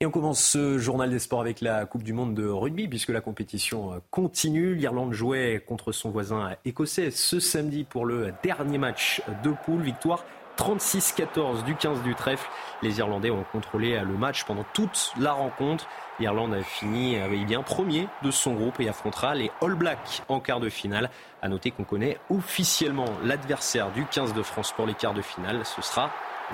Et 0.00 0.06
on 0.06 0.10
commence 0.10 0.44
ce 0.44 0.76
journal 0.76 1.08
des 1.08 1.18
sports 1.18 1.40
avec 1.40 1.60
la 1.60 1.86
Coupe 1.86 2.02
du 2.02 2.12
Monde 2.12 2.34
de 2.34 2.46
rugby, 2.46 2.88
puisque 2.88 3.10
la 3.10 3.20
compétition 3.20 4.02
continue. 4.10 4.74
L'Irlande 4.74 5.12
jouait 5.12 5.64
contre 5.66 5.92
son 5.92 6.10
voisin 6.10 6.56
écossais 6.64 7.10
ce 7.10 7.40
samedi 7.40 7.84
pour 7.84 8.04
le 8.04 8.34
dernier 8.42 8.76
match 8.76 9.22
de 9.42 9.52
poule. 9.64 9.82
Victoire 9.82 10.24
36-14 10.56 11.64
du 11.64 11.74
15 11.74 12.02
du 12.02 12.14
trèfle. 12.14 12.48
Les 12.82 12.98
Irlandais 12.98 13.30
ont 13.30 13.44
contrôlé 13.52 14.00
le 14.00 14.16
match 14.16 14.44
pendant 14.44 14.64
toute 14.72 15.12
la 15.18 15.32
rencontre. 15.32 15.86
L'Irlande 16.20 16.54
a 16.54 16.62
fini 16.62 17.16
avec 17.18 17.46
bien 17.46 17.62
premier 17.62 18.08
de 18.22 18.30
son 18.30 18.54
groupe 18.54 18.78
et 18.80 18.88
affrontera 18.88 19.34
les 19.34 19.50
All 19.60 19.74
Blacks 19.74 20.22
en 20.28 20.40
quart 20.40 20.60
de 20.60 20.68
finale. 20.68 21.10
À 21.42 21.48
noter 21.48 21.70
qu'on 21.70 21.84
connaît 21.84 22.18
officiellement 22.30 23.08
l'adversaire 23.24 23.90
du 23.90 24.04
15 24.06 24.34
de 24.34 24.42
France 24.42 24.72
pour 24.72 24.86
les 24.86 24.94
quarts 24.94 25.14
de 25.14 25.22
finale. 25.22 25.60
Ce 25.64 25.82
sera 25.82 26.10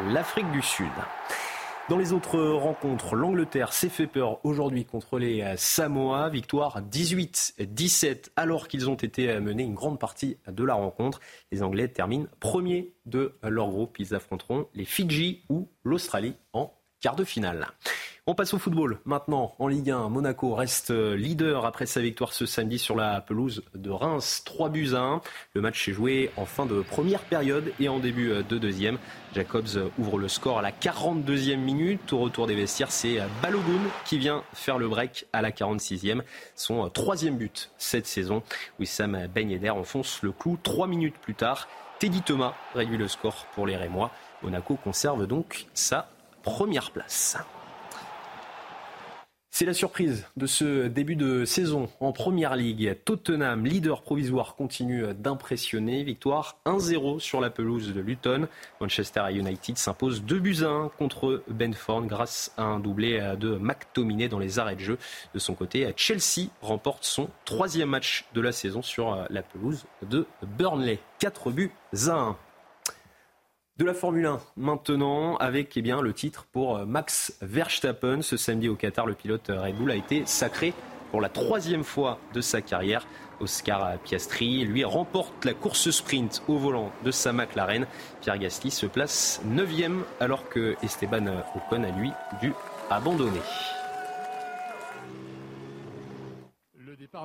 l'Afrique 0.08 0.50
du 0.50 0.62
Sud. 0.62 0.88
Dans 1.90 1.98
les 1.98 2.12
autres 2.12 2.38
rencontres, 2.38 3.16
l'Angleterre 3.16 3.72
s'est 3.72 3.88
fait 3.88 4.06
peur 4.06 4.38
aujourd'hui 4.46 4.84
contre 4.84 5.18
les 5.18 5.54
Samoa. 5.56 6.28
Victoire 6.28 6.80
18-17 6.82 8.28
alors 8.36 8.68
qu'ils 8.68 8.88
ont 8.88 8.94
été 8.94 9.40
menés 9.40 9.64
une 9.64 9.74
grande 9.74 9.98
partie 9.98 10.36
de 10.46 10.62
la 10.62 10.74
rencontre. 10.74 11.18
Les 11.50 11.64
Anglais 11.64 11.88
terminent 11.88 12.28
premiers 12.38 12.94
de 13.06 13.34
leur 13.42 13.70
groupe. 13.70 13.98
Ils 13.98 14.14
affronteront 14.14 14.68
les 14.72 14.84
Fidji 14.84 15.42
ou 15.48 15.68
l'Australie 15.82 16.36
en 16.52 16.72
quart 17.00 17.16
de 17.16 17.24
finale. 17.24 17.66
On 18.30 18.34
passe 18.36 18.54
au 18.54 18.58
football. 18.58 19.00
Maintenant, 19.06 19.56
en 19.58 19.66
Ligue 19.66 19.90
1, 19.90 20.08
Monaco 20.08 20.54
reste 20.54 20.90
leader 20.90 21.66
après 21.66 21.84
sa 21.84 22.00
victoire 22.00 22.32
ce 22.32 22.46
samedi 22.46 22.78
sur 22.78 22.94
la 22.94 23.20
pelouse 23.20 23.64
de 23.74 23.90
Reims. 23.90 24.42
3 24.44 24.68
buts 24.68 24.90
à 24.94 25.00
1. 25.00 25.20
Le 25.54 25.60
match 25.60 25.84
s'est 25.84 25.92
joué 25.92 26.30
en 26.36 26.46
fin 26.46 26.64
de 26.64 26.80
première 26.80 27.22
période 27.22 27.72
et 27.80 27.88
en 27.88 27.98
début 27.98 28.28
de 28.28 28.58
deuxième. 28.58 28.98
Jacobs 29.34 29.90
ouvre 29.98 30.16
le 30.16 30.28
score 30.28 30.60
à 30.60 30.62
la 30.62 30.70
42e 30.70 31.56
minute. 31.56 32.12
Au 32.12 32.20
retour 32.20 32.46
des 32.46 32.54
vestiaires, 32.54 32.92
c'est 32.92 33.18
Balogun 33.42 33.82
qui 34.04 34.16
vient 34.16 34.44
faire 34.52 34.78
le 34.78 34.86
break 34.86 35.26
à 35.32 35.42
la 35.42 35.50
46e. 35.50 36.22
Son 36.54 36.88
troisième 36.88 37.36
but 37.36 37.72
cette 37.78 38.06
saison. 38.06 38.44
Wissam 38.78 39.26
Ben 39.34 39.50
Yedder 39.50 39.70
enfonce 39.70 40.22
le 40.22 40.30
clou 40.30 40.56
trois 40.62 40.86
minutes 40.86 41.18
plus 41.20 41.34
tard. 41.34 41.66
Teddy 41.98 42.22
Thomas 42.22 42.54
réduit 42.76 42.96
le 42.96 43.08
score 43.08 43.46
pour 43.56 43.66
les 43.66 43.76
Rémois. 43.76 44.12
Monaco 44.44 44.76
conserve 44.76 45.26
donc 45.26 45.66
sa 45.74 46.08
première 46.44 46.92
place. 46.92 47.36
C'est 49.52 49.66
la 49.66 49.74
surprise 49.74 50.24
de 50.36 50.46
ce 50.46 50.86
début 50.86 51.16
de 51.16 51.44
saison 51.44 51.90
en 51.98 52.12
Première 52.12 52.54
Ligue. 52.54 52.96
Tottenham, 53.04 53.66
leader 53.66 54.00
provisoire, 54.00 54.54
continue 54.54 55.12
d'impressionner. 55.12 56.04
Victoire 56.04 56.56
1-0 56.66 57.18
sur 57.18 57.40
la 57.40 57.50
pelouse 57.50 57.92
de 57.92 58.00
Luton. 58.00 58.46
Manchester 58.80 59.24
United 59.32 59.76
s'impose 59.76 60.22
2 60.22 60.38
buts 60.38 60.62
à 60.62 60.68
1 60.68 60.88
contre 60.90 61.42
Benford 61.48 62.06
grâce 62.06 62.52
à 62.56 62.62
un 62.62 62.78
doublé 62.78 63.34
de 63.38 63.56
McTominay 63.56 64.28
dans 64.28 64.38
les 64.38 64.60
arrêts 64.60 64.76
de 64.76 64.80
jeu. 64.80 64.98
De 65.34 65.40
son 65.40 65.54
côté, 65.54 65.92
Chelsea 65.96 66.48
remporte 66.62 67.04
son 67.04 67.28
troisième 67.44 67.90
match 67.90 68.26
de 68.34 68.40
la 68.40 68.52
saison 68.52 68.82
sur 68.82 69.26
la 69.28 69.42
pelouse 69.42 69.84
de 70.08 70.26
Burnley. 70.56 71.00
4 71.18 71.50
buts 71.50 71.72
à 72.06 72.12
1 72.12 72.36
de 73.80 73.84
la 73.86 73.94
Formule 73.94 74.26
1 74.26 74.40
maintenant 74.58 75.36
avec 75.36 75.74
eh 75.74 75.80
bien, 75.80 76.02
le 76.02 76.12
titre 76.12 76.44
pour 76.52 76.84
Max 76.84 77.34
Verstappen. 77.40 78.20
Ce 78.20 78.36
samedi 78.36 78.68
au 78.68 78.74
Qatar, 78.74 79.06
le 79.06 79.14
pilote 79.14 79.48
Red 79.48 79.74
Bull 79.76 79.90
a 79.90 79.94
été 79.94 80.24
sacré 80.26 80.74
pour 81.10 81.22
la 81.22 81.30
troisième 81.30 81.82
fois 81.82 82.18
de 82.34 82.42
sa 82.42 82.60
carrière. 82.60 83.06
Oscar 83.40 83.96
Piastri, 84.00 84.66
lui, 84.66 84.84
remporte 84.84 85.46
la 85.46 85.54
course 85.54 85.88
sprint 85.88 86.42
au 86.46 86.58
volant 86.58 86.92
de 87.06 87.10
sa 87.10 87.32
McLaren. 87.32 87.86
Pierre 88.20 88.36
Gasly 88.36 88.70
se 88.70 88.84
place 88.84 89.40
9e 89.48 90.02
alors 90.20 90.50
que 90.50 90.76
Esteban 90.82 91.42
Ocon 91.56 91.82
a 91.82 91.90
lui 91.98 92.12
dû 92.42 92.52
abandonner. 92.90 93.40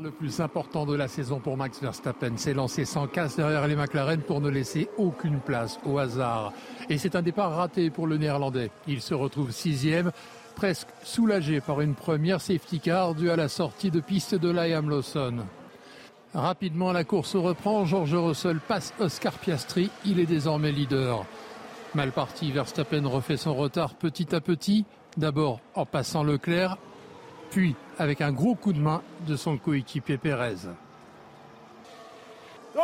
Le 0.01 0.11
plus 0.11 0.41
important 0.41 0.85
de 0.85 0.93
la 0.93 1.07
saison 1.07 1.39
pour 1.39 1.55
Max 1.55 1.81
Verstappen 1.81 2.35
s'est 2.35 2.53
lancé 2.53 2.83
sans 2.83 3.07
casse 3.07 3.37
derrière 3.37 3.65
les 3.65 3.77
McLaren 3.77 4.21
pour 4.21 4.41
ne 4.41 4.49
laisser 4.49 4.89
aucune 4.97 5.39
place 5.39 5.79
au 5.85 5.97
hasard. 5.99 6.51
Et 6.89 6.97
c'est 6.97 7.15
un 7.15 7.21
départ 7.21 7.55
raté 7.55 7.89
pour 7.89 8.05
le 8.05 8.17
néerlandais. 8.17 8.71
Il 8.87 9.01
se 9.01 9.13
retrouve 9.13 9.51
sixième, 9.51 10.11
presque 10.55 10.89
soulagé 11.03 11.61
par 11.61 11.79
une 11.79 11.95
première 11.95 12.41
safety 12.41 12.81
car 12.81 13.15
due 13.15 13.29
à 13.29 13.37
la 13.37 13.47
sortie 13.47 13.89
de 13.89 14.01
piste 14.01 14.35
de 14.35 14.49
Liam 14.49 14.89
Lawson. 14.89 15.45
Rapidement, 16.33 16.91
la 16.91 17.05
course 17.05 17.37
reprend. 17.37 17.85
George 17.85 18.15
Russell 18.15 18.59
passe 18.59 18.93
Oscar 18.99 19.33
Piastri. 19.33 19.89
Il 20.05 20.19
est 20.19 20.25
désormais 20.25 20.73
leader. 20.73 21.25
Mal 21.93 22.11
parti, 22.11 22.51
Verstappen 22.51 23.07
refait 23.07 23.37
son 23.37 23.55
retard 23.55 23.95
petit 23.95 24.35
à 24.35 24.41
petit. 24.41 24.83
D'abord 25.15 25.61
en 25.73 25.85
passant 25.85 26.23
Leclerc, 26.23 26.77
puis 27.49 27.75
avec 27.97 28.21
un 28.21 28.31
gros 28.31 28.55
coup 28.55 28.73
de 28.73 28.79
main 28.79 29.01
de 29.27 29.35
son 29.35 29.57
coéquipier 29.57 30.17
Pérez. 30.17 30.67
Oh, 32.77 32.81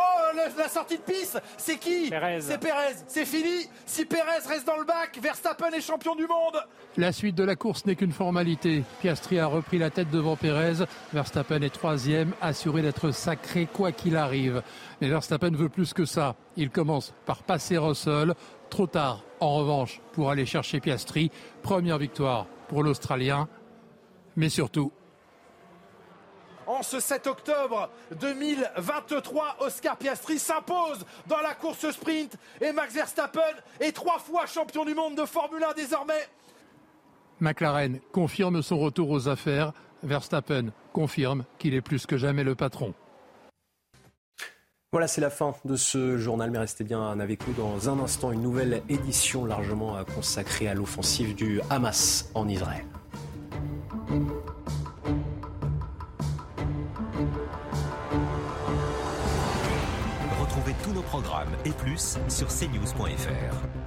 la 0.56 0.68
sortie 0.68 0.96
de 0.96 1.02
piste, 1.02 1.40
c'est 1.58 1.76
qui 1.76 2.06
C'est 2.40 2.58
Pérez. 2.58 2.94
C'est 3.06 3.26
fini. 3.26 3.68
Si 3.84 4.06
Pérez 4.06 4.38
reste 4.48 4.66
dans 4.66 4.78
le 4.78 4.84
bac, 4.84 5.18
Verstappen 5.20 5.70
est 5.70 5.82
champion 5.82 6.14
du 6.14 6.26
monde. 6.26 6.56
La 6.96 7.12
suite 7.12 7.34
de 7.34 7.44
la 7.44 7.56
course 7.56 7.84
n'est 7.84 7.94
qu'une 7.94 8.12
formalité. 8.12 8.84
Piastri 9.02 9.38
a 9.38 9.46
repris 9.46 9.78
la 9.78 9.90
tête 9.90 10.10
devant 10.10 10.36
Pérez. 10.36 10.84
Verstappen 11.12 11.60
est 11.60 11.74
troisième, 11.74 12.32
assuré 12.40 12.80
d'être 12.80 13.10
sacré 13.10 13.68
quoi 13.70 13.92
qu'il 13.92 14.16
arrive. 14.16 14.62
Mais 15.00 15.08
Verstappen 15.08 15.50
veut 15.50 15.68
plus 15.68 15.92
que 15.92 16.06
ça. 16.06 16.36
Il 16.56 16.70
commence 16.70 17.12
par 17.26 17.42
passer 17.42 17.76
Russell. 17.76 18.34
Trop 18.70 18.86
tard, 18.86 19.22
en 19.40 19.56
revanche, 19.56 20.00
pour 20.12 20.30
aller 20.30 20.46
chercher 20.46 20.80
Piastri. 20.80 21.30
Première 21.62 21.98
victoire 21.98 22.46
pour 22.68 22.82
l'Australien. 22.82 23.46
Mais 24.36 24.48
surtout, 24.48 24.92
en 26.66 26.82
ce 26.82 27.00
7 27.00 27.26
octobre 27.26 27.90
2023, 28.20 29.56
Oscar 29.60 29.96
Piastri 29.96 30.38
s'impose 30.38 31.04
dans 31.26 31.40
la 31.40 31.54
course 31.54 31.90
sprint 31.90 32.36
et 32.60 32.72
Max 32.72 32.94
Verstappen 32.94 33.40
est 33.80 33.92
trois 33.92 34.18
fois 34.18 34.46
champion 34.46 34.84
du 34.84 34.94
monde 34.94 35.16
de 35.16 35.24
Formule 35.24 35.64
1 35.64 35.74
désormais. 35.74 36.28
McLaren 37.40 37.98
confirme 38.12 38.62
son 38.62 38.78
retour 38.78 39.10
aux 39.10 39.28
affaires. 39.28 39.72
Verstappen 40.02 40.70
confirme 40.92 41.44
qu'il 41.58 41.74
est 41.74 41.80
plus 41.80 42.06
que 42.06 42.16
jamais 42.16 42.44
le 42.44 42.54
patron. 42.54 42.94
Voilà, 44.92 45.08
c'est 45.08 45.22
la 45.22 45.30
fin 45.30 45.54
de 45.64 45.74
ce 45.74 46.18
journal, 46.18 46.50
mais 46.50 46.58
restez 46.58 46.84
bien 46.84 47.18
avec 47.18 47.46
nous 47.48 47.54
dans 47.54 47.88
un 47.88 47.98
instant, 47.98 48.30
une 48.30 48.42
nouvelle 48.42 48.82
édition 48.88 49.46
largement 49.46 49.96
consacrée 50.14 50.68
à 50.68 50.74
l'offensive 50.74 51.34
du 51.34 51.60
Hamas 51.70 52.30
en 52.34 52.46
Israël. 52.46 52.84
Programmes 61.12 61.54
et 61.66 61.72
plus 61.72 62.16
sur 62.28 62.48
cnews.fr. 62.48 63.81